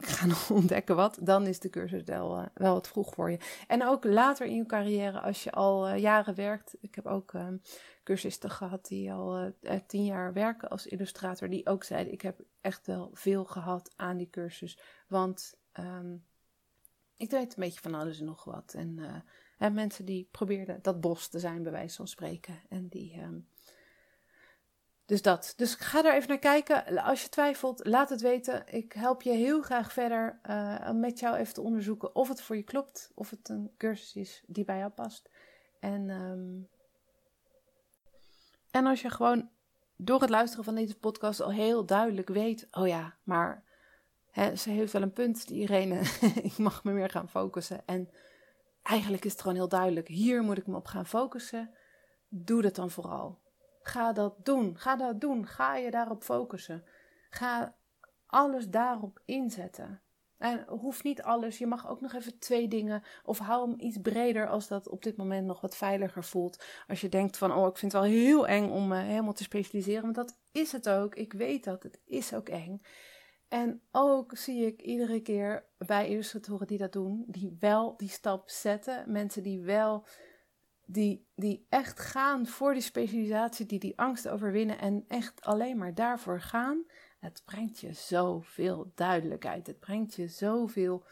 ik 0.00 0.08
ga 0.08 0.26
nog 0.26 0.50
ontdekken 0.50 0.96
wat, 0.96 1.18
dan 1.22 1.46
is 1.46 1.60
de 1.60 1.70
cursus 1.70 2.02
wel, 2.04 2.38
uh, 2.38 2.46
wel 2.54 2.74
wat 2.74 2.88
vroeg 2.88 3.14
voor 3.14 3.30
je. 3.30 3.38
En 3.66 3.86
ook 3.86 4.04
later 4.04 4.46
in 4.46 4.56
je 4.56 4.66
carrière, 4.66 5.20
als 5.20 5.44
je 5.44 5.52
al 5.52 5.88
uh, 5.88 5.98
jaren 5.98 6.34
werkt. 6.34 6.76
Ik 6.80 6.94
heb 6.94 7.06
ook 7.06 7.32
uh, 7.32 7.48
cursisten 8.04 8.50
gehad 8.50 8.86
die 8.86 9.12
al 9.12 9.52
tien 9.86 10.04
jaar 10.04 10.32
werken 10.32 10.68
als 10.68 10.86
illustrator, 10.86 11.48
die 11.48 11.66
ook 11.66 11.84
zeiden, 11.84 12.12
ik 12.12 12.22
heb 12.22 12.40
echt 12.60 12.86
wel 12.86 13.10
veel 13.12 13.44
gehad 13.44 13.92
aan 13.96 14.16
die 14.16 14.30
cursus. 14.30 14.78
Want 15.08 15.54
um, 15.78 16.24
ik 17.16 17.30
deed 17.30 17.56
een 17.56 17.62
beetje 17.62 17.80
van 17.80 17.94
alles 17.94 18.18
en 18.18 18.24
nog 18.24 18.44
wat. 18.44 18.74
En 18.76 18.98
uh, 19.58 19.70
mensen 19.70 20.04
die 20.04 20.28
probeerden 20.30 20.78
dat 20.82 21.00
bos 21.00 21.28
te 21.28 21.38
zijn, 21.38 21.62
bij 21.62 21.72
wijze 21.72 21.96
van 21.96 22.08
spreken. 22.08 22.60
En 22.68 22.88
die. 22.88 23.20
Um, 23.20 23.48
dus 25.10 25.22
dat. 25.22 25.52
Dus 25.56 25.74
ga 25.74 26.02
daar 26.02 26.14
even 26.14 26.28
naar 26.28 26.38
kijken. 26.38 26.98
Als 26.98 27.22
je 27.22 27.28
twijfelt, 27.28 27.86
laat 27.86 28.08
het 28.08 28.20
weten. 28.20 28.62
Ik 28.66 28.92
help 28.92 29.22
je 29.22 29.30
heel 29.30 29.62
graag 29.62 29.92
verder 29.92 30.40
uh, 30.50 30.90
met 30.90 31.18
jou 31.18 31.36
even 31.36 31.54
te 31.54 31.60
onderzoeken 31.60 32.14
of 32.14 32.28
het 32.28 32.42
voor 32.42 32.56
je 32.56 32.62
klopt. 32.62 33.10
Of 33.14 33.30
het 33.30 33.48
een 33.48 33.70
cursus 33.76 34.14
is 34.14 34.42
die 34.46 34.64
bij 34.64 34.78
jou 34.78 34.90
past. 34.90 35.30
En, 35.80 36.10
um, 36.10 36.68
en 38.70 38.86
als 38.86 39.00
je 39.00 39.10
gewoon 39.10 39.50
door 39.96 40.20
het 40.20 40.30
luisteren 40.30 40.64
van 40.64 40.74
deze 40.74 40.98
podcast 40.98 41.40
al 41.40 41.52
heel 41.52 41.86
duidelijk 41.86 42.28
weet: 42.28 42.68
oh 42.70 42.86
ja, 42.86 43.16
maar 43.22 43.64
ze 44.56 44.70
heeft 44.70 44.92
wel 44.92 45.02
een 45.02 45.12
punt, 45.12 45.48
die 45.48 45.60
Irene. 45.60 46.00
ik 46.50 46.58
mag 46.58 46.84
me 46.84 46.92
meer 46.92 47.10
gaan 47.10 47.28
focussen. 47.28 47.82
En 47.86 48.10
eigenlijk 48.82 49.24
is 49.24 49.32
het 49.32 49.40
gewoon 49.40 49.56
heel 49.56 49.68
duidelijk. 49.68 50.08
Hier 50.08 50.42
moet 50.42 50.58
ik 50.58 50.66
me 50.66 50.76
op 50.76 50.86
gaan 50.86 51.06
focussen. 51.06 51.74
Doe 52.28 52.62
dat 52.62 52.74
dan 52.74 52.90
vooral. 52.90 53.38
Ga 53.90 54.12
dat 54.12 54.44
doen. 54.44 54.78
Ga 54.78 54.96
dat 54.96 55.20
doen. 55.20 55.46
Ga 55.46 55.76
je 55.76 55.90
daarop 55.90 56.22
focussen. 56.22 56.84
Ga 57.30 57.76
alles 58.26 58.68
daarop 58.68 59.20
inzetten. 59.24 60.02
En 60.38 60.64
hoeft 60.68 61.04
niet 61.04 61.22
alles. 61.22 61.58
Je 61.58 61.66
mag 61.66 61.88
ook 61.88 62.00
nog 62.00 62.12
even 62.12 62.38
twee 62.38 62.68
dingen. 62.68 63.02
Of 63.24 63.38
hou 63.38 63.70
hem 63.70 63.80
iets 63.80 63.98
breder 64.02 64.48
als 64.48 64.68
dat 64.68 64.88
op 64.88 65.02
dit 65.02 65.16
moment 65.16 65.46
nog 65.46 65.60
wat 65.60 65.76
veiliger 65.76 66.24
voelt. 66.24 66.64
Als 66.88 67.00
je 67.00 67.08
denkt 67.08 67.36
van, 67.36 67.52
oh, 67.52 67.66
ik 67.66 67.76
vind 67.76 67.92
het 67.92 68.00
wel 68.00 68.10
heel 68.10 68.46
eng 68.46 68.70
om 68.70 68.88
me 68.88 68.98
helemaal 68.98 69.32
te 69.32 69.42
specialiseren. 69.42 70.02
Want 70.02 70.14
dat 70.14 70.36
is 70.52 70.72
het 70.72 70.88
ook. 70.88 71.14
Ik 71.14 71.32
weet 71.32 71.64
dat. 71.64 71.82
Het 71.82 72.00
is 72.06 72.34
ook 72.34 72.48
eng. 72.48 72.82
En 73.48 73.82
ook 73.90 74.36
zie 74.36 74.66
ik 74.66 74.82
iedere 74.82 75.20
keer 75.20 75.64
bij 75.78 76.08
illustratoren 76.08 76.66
die 76.66 76.78
dat 76.78 76.92
doen, 76.92 77.24
die 77.26 77.56
wel 77.60 77.96
die 77.96 78.08
stap 78.08 78.50
zetten. 78.50 79.12
Mensen 79.12 79.42
die 79.42 79.60
wel, 79.60 80.06
die, 80.92 81.26
die 81.34 81.66
echt 81.68 82.00
gaan 82.00 82.46
voor 82.46 82.72
die 82.72 82.82
specialisatie, 82.82 83.66
die 83.66 83.78
die 83.78 83.98
angst 83.98 84.28
overwinnen 84.28 84.78
en 84.78 85.04
echt 85.08 85.42
alleen 85.42 85.78
maar 85.78 85.94
daarvoor 85.94 86.40
gaan. 86.40 86.84
Het 87.18 87.42
brengt 87.44 87.78
je 87.78 87.92
zoveel 87.92 88.92
duidelijkheid. 88.94 89.66
Het 89.66 89.78
brengt 89.78 90.14
je 90.14 90.28
zoveel 90.28 91.04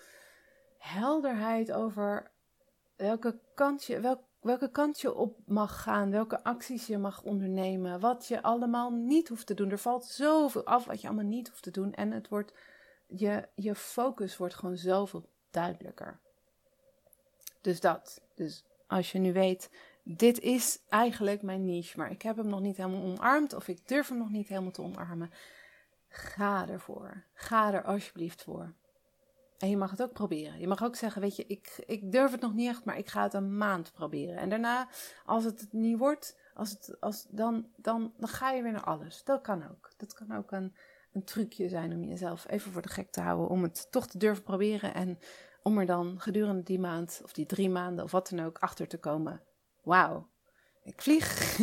helderheid 0.78 1.72
over 1.72 2.30
welke 2.96 3.38
kant 3.54 3.84
je, 3.84 4.00
welk, 4.00 4.20
welke 4.40 4.70
kant 4.70 5.00
je 5.00 5.14
op 5.14 5.38
mag 5.46 5.82
gaan, 5.82 6.10
welke 6.10 6.44
acties 6.44 6.86
je 6.86 6.98
mag 6.98 7.22
ondernemen, 7.22 8.00
wat 8.00 8.26
je 8.26 8.42
allemaal 8.42 8.90
niet 8.90 9.28
hoeft 9.28 9.46
te 9.46 9.54
doen. 9.54 9.70
Er 9.70 9.78
valt 9.78 10.04
zoveel 10.04 10.64
af 10.64 10.84
wat 10.84 11.00
je 11.00 11.06
allemaal 11.06 11.24
niet 11.24 11.48
hoeft 11.48 11.62
te 11.62 11.70
doen 11.70 11.92
en 11.92 12.10
het 12.10 12.28
wordt, 12.28 12.52
je, 13.06 13.48
je 13.54 13.74
focus 13.74 14.36
wordt 14.36 14.54
gewoon 14.54 14.76
zoveel 14.76 15.28
duidelijker. 15.50 16.20
Dus 17.60 17.80
dat. 17.80 18.20
Dus 18.34 18.64
als 18.88 19.12
je 19.12 19.18
nu 19.18 19.32
weet, 19.32 19.70
dit 20.02 20.40
is 20.40 20.80
eigenlijk 20.88 21.42
mijn 21.42 21.64
niche, 21.64 21.98
maar 21.98 22.10
ik 22.10 22.22
heb 22.22 22.36
hem 22.36 22.48
nog 22.48 22.60
niet 22.60 22.76
helemaal 22.76 23.02
omarmd 23.02 23.54
of 23.54 23.68
ik 23.68 23.88
durf 23.88 24.08
hem 24.08 24.18
nog 24.18 24.30
niet 24.30 24.48
helemaal 24.48 24.70
te 24.70 24.82
omarmen. 24.82 25.30
Ga 26.08 26.68
ervoor. 26.68 27.24
Ga 27.34 27.72
er 27.72 27.82
alsjeblieft 27.82 28.42
voor. 28.42 28.74
En 29.58 29.70
je 29.70 29.76
mag 29.76 29.90
het 29.90 30.02
ook 30.02 30.12
proberen. 30.12 30.60
Je 30.60 30.66
mag 30.66 30.84
ook 30.84 30.96
zeggen, 30.96 31.22
weet 31.22 31.36
je, 31.36 31.46
ik, 31.46 31.82
ik 31.86 32.12
durf 32.12 32.30
het 32.30 32.40
nog 32.40 32.54
niet 32.54 32.68
echt, 32.68 32.84
maar 32.84 32.98
ik 32.98 33.08
ga 33.08 33.22
het 33.22 33.34
een 33.34 33.56
maand 33.56 33.92
proberen. 33.92 34.36
En 34.36 34.48
daarna, 34.48 34.88
als 35.24 35.44
het 35.44 35.66
niet 35.70 35.98
wordt, 35.98 36.38
als 36.54 36.70
het, 36.70 37.00
als, 37.00 37.26
dan, 37.30 37.68
dan, 37.76 38.12
dan 38.16 38.28
ga 38.28 38.50
je 38.50 38.62
weer 38.62 38.72
naar 38.72 38.84
alles. 38.84 39.24
Dat 39.24 39.40
kan 39.40 39.70
ook. 39.70 39.90
Dat 39.96 40.14
kan 40.14 40.36
ook 40.36 40.52
een, 40.52 40.74
een 41.12 41.24
trucje 41.24 41.68
zijn 41.68 41.92
om 41.92 42.04
jezelf 42.04 42.48
even 42.48 42.72
voor 42.72 42.82
de 42.82 42.88
gek 42.88 43.10
te 43.10 43.20
houden. 43.20 43.48
Om 43.48 43.62
het 43.62 43.90
toch 43.90 44.06
te 44.06 44.18
durven 44.18 44.42
proberen. 44.42 44.94
En 44.94 45.18
om 45.68 45.78
er 45.78 45.86
dan 45.86 46.20
gedurende 46.20 46.62
die 46.62 46.78
maand, 46.78 47.20
of 47.24 47.32
die 47.32 47.46
drie 47.46 47.70
maanden, 47.70 48.04
of 48.04 48.10
wat 48.10 48.28
dan 48.28 48.44
ook, 48.44 48.58
achter 48.58 48.88
te 48.88 48.98
komen. 48.98 49.42
Wauw, 49.82 50.28
ik 50.82 51.02
vlieg. 51.02 51.58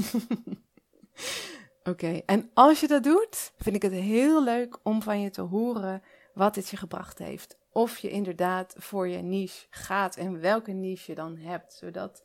Oké, 1.91 2.21
en 2.25 2.49
als 2.53 2.79
je 2.79 2.87
dat 2.87 3.03
doet, 3.03 3.53
vind 3.57 3.75
ik 3.75 3.81
het 3.81 3.91
heel 3.91 4.43
leuk 4.43 4.77
om 4.83 5.01
van 5.01 5.21
je 5.21 5.29
te 5.29 5.41
horen 5.41 6.03
wat 6.33 6.53
dit 6.53 6.69
je 6.69 6.77
gebracht 6.77 7.17
heeft. 7.17 7.57
Of 7.71 7.97
je 7.97 8.09
inderdaad 8.09 8.75
voor 8.77 9.07
je 9.07 9.17
niche 9.17 9.67
gaat 9.69 10.15
en 10.15 10.41
welke 10.41 10.71
niche 10.71 11.11
je 11.11 11.15
dan 11.15 11.37
hebt. 11.37 11.73
Zodat 11.73 12.23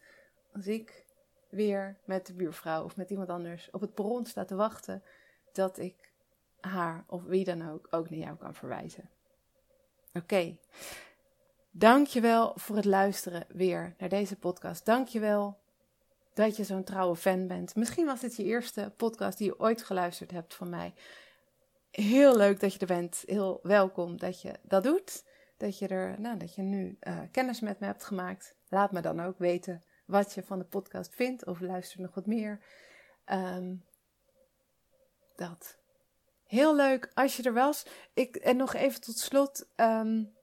als 0.53 0.67
ik 0.67 1.05
weer 1.49 1.97
met 2.05 2.27
de 2.27 2.35
buurvrouw 2.35 2.85
of 2.85 2.97
met 2.97 3.11
iemand 3.11 3.29
anders 3.29 3.69
op 3.71 3.81
het 3.81 3.95
perron 3.95 4.27
sta 4.27 4.45
te 4.45 4.55
wachten, 4.55 5.03
dat 5.53 5.79
ik 5.79 6.13
haar 6.61 7.05
of 7.07 7.25
wie 7.25 7.45
dan 7.45 7.71
ook 7.71 7.87
ook 7.91 8.11
naar 8.11 8.19
jou 8.19 8.37
kan 8.37 8.55
verwijzen. 8.55 9.11
Oké. 10.15 10.57
Dankjewel 11.81 12.53
voor 12.55 12.77
het 12.77 12.85
luisteren 12.85 13.47
weer 13.49 13.95
naar 13.99 14.09
deze 14.09 14.37
podcast. 14.37 14.85
Dankjewel 14.85 15.59
dat 16.35 16.57
je 16.57 16.65
zo'n 16.65 16.85
trouwe 16.85 17.17
fan 17.17 17.47
bent. 17.47 17.75
Misschien 17.75 18.07
was 18.07 18.21
dit 18.21 18.37
je 18.37 18.45
eerste 18.45 18.93
podcast 18.97 19.39
die 19.39 19.47
je 19.47 19.61
ooit 19.61 19.83
geluisterd 19.83 20.31
hebt 20.31 20.55
van 20.55 20.69
mij. 20.69 20.95
Heel 21.91 22.37
leuk 22.37 22.61
dat 22.61 22.73
je 22.73 22.79
er 22.79 22.87
bent. 22.87 23.23
Heel 23.27 23.61
welkom 23.63 24.19
dat 24.19 24.43
je 24.43 24.53
dat 24.63 24.83
doet. 24.83 25.25
Dat 25.57 25.79
je 25.79 25.89
er, 25.89 26.21
nou, 26.21 26.37
dat 26.37 26.55
je 26.55 26.63
nu 26.63 26.99
uh, 27.01 27.19
kennis 27.31 27.61
met 27.61 27.81
me 27.81 27.87
hebt 27.87 28.05
gemaakt. 28.05 28.55
Laat 28.69 28.93
me 28.93 29.01
dan 29.01 29.21
ook 29.21 29.39
weten 29.39 29.83
wat 30.05 30.35
je 30.35 30.43
van 30.43 30.59
de 30.59 30.65
podcast 30.65 31.15
vindt 31.15 31.47
of 31.47 31.61
luister 31.61 32.01
nog 32.01 32.15
wat 32.15 32.27
meer. 32.27 32.61
Um, 33.27 33.85
dat. 35.37 35.77
Heel 36.47 36.77
leuk 36.77 37.11
als 37.15 37.37
je 37.37 37.43
er 37.43 37.55
was. 37.55 37.87
Ik, 38.15 38.37
en 38.37 38.57
nog 38.57 38.75
even 38.75 39.01
tot 39.01 39.19
slot. 39.19 39.69
Um, 39.77 40.39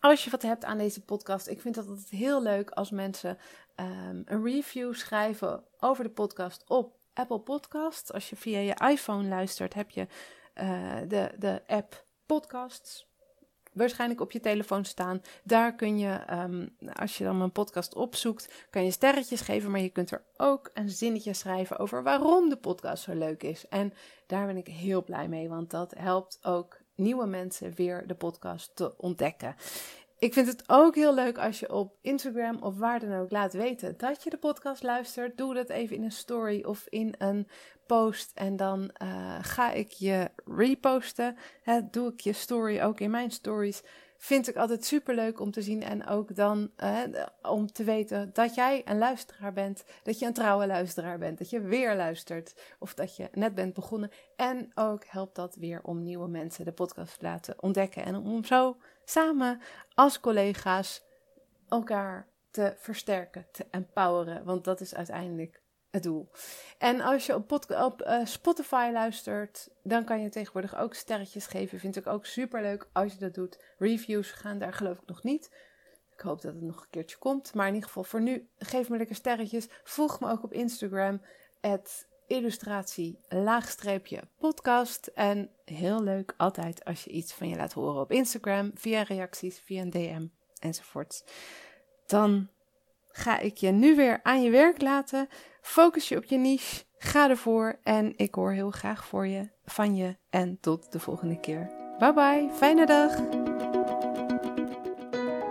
als 0.00 0.24
je 0.24 0.30
wat 0.30 0.42
hebt 0.42 0.64
aan 0.64 0.78
deze 0.78 1.00
podcast, 1.00 1.48
ik 1.48 1.60
vind 1.60 1.76
het 1.76 2.10
heel 2.10 2.42
leuk 2.42 2.70
als 2.70 2.90
mensen 2.90 3.38
um, 3.76 4.22
een 4.24 4.44
review 4.44 4.94
schrijven 4.94 5.64
over 5.80 6.04
de 6.04 6.10
podcast 6.10 6.64
op 6.66 6.96
Apple 7.14 7.40
Podcasts. 7.40 8.12
Als 8.12 8.30
je 8.30 8.36
via 8.36 8.58
je 8.58 8.88
iPhone 8.90 9.28
luistert, 9.28 9.74
heb 9.74 9.90
je 9.90 10.06
uh, 10.54 10.96
de, 11.08 11.32
de 11.38 11.62
app 11.66 12.06
Podcasts 12.26 13.06
waarschijnlijk 13.72 14.20
op 14.20 14.32
je 14.32 14.40
telefoon 14.40 14.84
staan. 14.84 15.22
Daar 15.44 15.74
kun 15.74 15.98
je, 15.98 16.20
um, 16.30 16.76
als 16.92 17.18
je 17.18 17.24
dan 17.24 17.38
mijn 17.38 17.52
podcast 17.52 17.94
opzoekt, 17.94 18.66
kan 18.70 18.84
je 18.84 18.90
sterretjes 18.90 19.40
geven, 19.40 19.70
maar 19.70 19.80
je 19.80 19.88
kunt 19.88 20.10
er 20.10 20.24
ook 20.36 20.70
een 20.74 20.90
zinnetje 20.90 21.34
schrijven 21.34 21.78
over 21.78 22.02
waarom 22.02 22.48
de 22.48 22.56
podcast 22.56 23.02
zo 23.02 23.14
leuk 23.14 23.42
is. 23.42 23.68
En 23.68 23.92
daar 24.26 24.46
ben 24.46 24.56
ik 24.56 24.66
heel 24.66 25.04
blij 25.04 25.28
mee, 25.28 25.48
want 25.48 25.70
dat 25.70 25.94
helpt 25.96 26.38
ook 26.42 26.77
nieuwe 26.98 27.26
mensen 27.26 27.72
weer 27.74 28.06
de 28.06 28.14
podcast 28.14 28.70
te 28.74 28.96
ontdekken. 28.96 29.54
Ik 30.18 30.32
vind 30.32 30.46
het 30.46 30.62
ook 30.66 30.94
heel 30.94 31.14
leuk 31.14 31.38
als 31.38 31.60
je 31.60 31.72
op 31.72 31.96
Instagram 32.00 32.62
of 32.62 32.76
waar 32.78 33.00
dan 33.00 33.14
ook 33.14 33.30
laat 33.30 33.52
weten 33.52 33.94
dat 33.96 34.22
je 34.22 34.30
de 34.30 34.36
podcast 34.36 34.82
luistert. 34.82 35.36
Doe 35.36 35.54
dat 35.54 35.68
even 35.68 35.96
in 35.96 36.02
een 36.02 36.12
story 36.12 36.62
of 36.64 36.86
in 36.88 37.14
een 37.18 37.48
post 37.86 38.30
en 38.34 38.56
dan 38.56 38.90
uh, 39.02 39.38
ga 39.40 39.72
ik 39.72 39.90
je 39.90 40.30
reposten. 40.44 41.36
Hè, 41.62 41.80
doe 41.90 42.12
ik 42.12 42.20
je 42.20 42.32
story 42.32 42.80
ook 42.80 43.00
in 43.00 43.10
mijn 43.10 43.30
stories. 43.30 43.82
Vind 44.20 44.48
ik 44.48 44.56
altijd 44.56 44.84
super 44.84 45.14
leuk 45.14 45.40
om 45.40 45.50
te 45.50 45.62
zien 45.62 45.82
en 45.82 46.06
ook 46.06 46.34
dan 46.34 46.70
om 47.42 47.72
te 47.72 47.84
weten 47.84 48.30
dat 48.32 48.54
jij 48.54 48.82
een 48.84 48.98
luisteraar 48.98 49.52
bent, 49.52 49.84
dat 50.02 50.18
je 50.18 50.26
een 50.26 50.32
trouwe 50.32 50.66
luisteraar 50.66 51.18
bent, 51.18 51.38
dat 51.38 51.50
je 51.50 51.60
weer 51.60 51.96
luistert 51.96 52.54
of 52.78 52.94
dat 52.94 53.16
je 53.16 53.28
net 53.32 53.54
bent 53.54 53.74
begonnen. 53.74 54.10
En 54.36 54.70
ook 54.74 55.04
helpt 55.04 55.34
dat 55.34 55.56
weer 55.56 55.82
om 55.82 56.02
nieuwe 56.02 56.28
mensen 56.28 56.64
de 56.64 56.72
podcast 56.72 57.18
te 57.18 57.24
laten 57.24 57.62
ontdekken 57.62 58.04
en 58.04 58.16
om 58.16 58.44
zo 58.44 58.76
samen 59.04 59.60
als 59.94 60.20
collega's 60.20 61.02
elkaar 61.68 62.28
te 62.50 62.74
versterken, 62.76 63.46
te 63.52 63.66
empoweren, 63.70 64.44
want 64.44 64.64
dat 64.64 64.80
is 64.80 64.94
uiteindelijk 64.94 65.62
het 65.90 66.02
doel. 66.02 66.30
En 66.78 67.00
als 67.00 67.26
je 67.26 67.34
op, 67.34 67.52
op 67.68 68.02
uh, 68.06 68.24
Spotify 68.24 68.90
luistert, 68.92 69.68
dan 69.82 70.04
kan 70.04 70.20
je 70.22 70.28
tegenwoordig 70.28 70.76
ook 70.76 70.94
sterretjes 70.94 71.46
geven. 71.46 71.78
Vind 71.78 71.96
ik 71.96 72.06
ook 72.06 72.26
super 72.26 72.62
leuk 72.62 72.88
als 72.92 73.12
je 73.12 73.18
dat 73.18 73.34
doet. 73.34 73.64
Reviews 73.78 74.30
gaan 74.30 74.58
daar 74.58 74.72
geloof 74.72 74.98
ik 74.98 75.06
nog 75.06 75.22
niet. 75.22 75.50
Ik 76.12 76.20
hoop 76.20 76.40
dat 76.40 76.54
het 76.54 76.62
nog 76.62 76.80
een 76.80 76.90
keertje 76.90 77.16
komt. 77.16 77.54
Maar 77.54 77.66
in 77.66 77.74
ieder 77.74 77.88
geval 77.88 78.04
voor 78.04 78.20
nu, 78.20 78.48
geef 78.58 78.88
me 78.88 78.96
lekker 78.96 79.16
sterretjes. 79.16 79.68
Volg 79.84 80.20
me 80.20 80.30
ook 80.30 80.42
op 80.42 80.52
Instagram. 80.52 81.20
illustratie 82.26 83.18
laagstreepje 83.28 84.22
podcast. 84.38 85.06
En 85.06 85.50
heel 85.64 86.02
leuk 86.02 86.34
altijd 86.36 86.84
als 86.84 87.04
je 87.04 87.10
iets 87.10 87.32
van 87.32 87.48
je 87.48 87.56
laat 87.56 87.72
horen 87.72 88.00
op 88.00 88.12
Instagram. 88.12 88.70
Via 88.74 89.02
reacties, 89.02 89.58
via 89.58 89.82
een 89.82 89.90
DM 89.90 90.26
enzovoorts. 90.58 91.24
Dan 92.06 92.48
ga 93.12 93.38
ik 93.38 93.56
je 93.56 93.70
nu 93.70 93.96
weer 93.96 94.20
aan 94.22 94.42
je 94.42 94.50
werk 94.50 94.82
laten. 94.82 95.28
Focus 95.60 96.08
je 96.08 96.16
op 96.16 96.24
je 96.24 96.36
niche. 96.36 96.84
Ga 96.98 97.30
ervoor. 97.30 97.78
En 97.82 98.12
ik 98.16 98.34
hoor 98.34 98.52
heel 98.52 98.70
graag 98.70 99.04
voor 99.04 99.26
je, 99.26 99.50
van 99.64 99.96
je. 99.96 100.16
En 100.30 100.58
tot 100.60 100.92
de 100.92 101.00
volgende 101.00 101.40
keer. 101.40 101.70
Bye 101.98 102.12
bye. 102.12 102.48
Fijne 102.52 102.86
dag. 102.86 103.16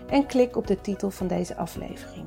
En 0.09 0.27
klik 0.27 0.57
op 0.57 0.67
de 0.67 0.81
titel 0.81 1.11
van 1.11 1.27
deze 1.27 1.57
aflevering. 1.57 2.25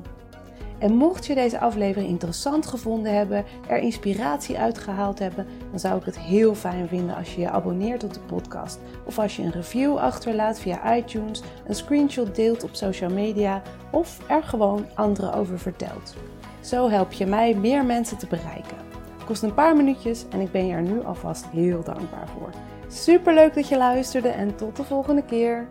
En 0.78 0.94
mocht 0.94 1.26
je 1.26 1.34
deze 1.34 1.60
aflevering 1.60 2.10
interessant 2.10 2.66
gevonden 2.66 3.14
hebben, 3.14 3.44
er 3.68 3.78
inspiratie 3.78 4.58
uitgehaald 4.58 5.18
hebben, 5.18 5.46
dan 5.70 5.78
zou 5.78 5.98
ik 5.98 6.04
het 6.04 6.18
heel 6.18 6.54
fijn 6.54 6.88
vinden 6.88 7.16
als 7.16 7.34
je 7.34 7.40
je 7.40 7.50
abonneert 7.50 8.04
op 8.04 8.14
de 8.14 8.20
podcast. 8.20 8.78
Of 9.04 9.18
als 9.18 9.36
je 9.36 9.42
een 9.42 9.50
review 9.50 9.96
achterlaat 9.96 10.60
via 10.60 10.96
iTunes, 10.96 11.42
een 11.66 11.74
screenshot 11.74 12.34
deelt 12.34 12.64
op 12.64 12.74
social 12.74 13.10
media 13.10 13.62
of 13.90 14.18
er 14.28 14.42
gewoon 14.42 14.86
anderen 14.94 15.34
over 15.34 15.58
vertelt. 15.58 16.14
Zo 16.60 16.88
help 16.88 17.12
je 17.12 17.26
mij 17.26 17.54
meer 17.54 17.84
mensen 17.84 18.18
te 18.18 18.26
bereiken. 18.26 18.76
Het 19.16 19.24
kost 19.24 19.42
een 19.42 19.54
paar 19.54 19.76
minuutjes 19.76 20.24
en 20.30 20.40
ik 20.40 20.52
ben 20.52 20.66
je 20.66 20.72
er 20.72 20.82
nu 20.82 21.04
alvast 21.04 21.46
heel 21.46 21.82
dankbaar 21.82 22.28
voor. 22.28 22.50
Super 22.92 23.34
leuk 23.34 23.54
dat 23.54 23.68
je 23.68 23.76
luisterde 23.76 24.28
en 24.28 24.56
tot 24.56 24.76
de 24.76 24.84
volgende 24.84 25.24
keer. 25.24 25.68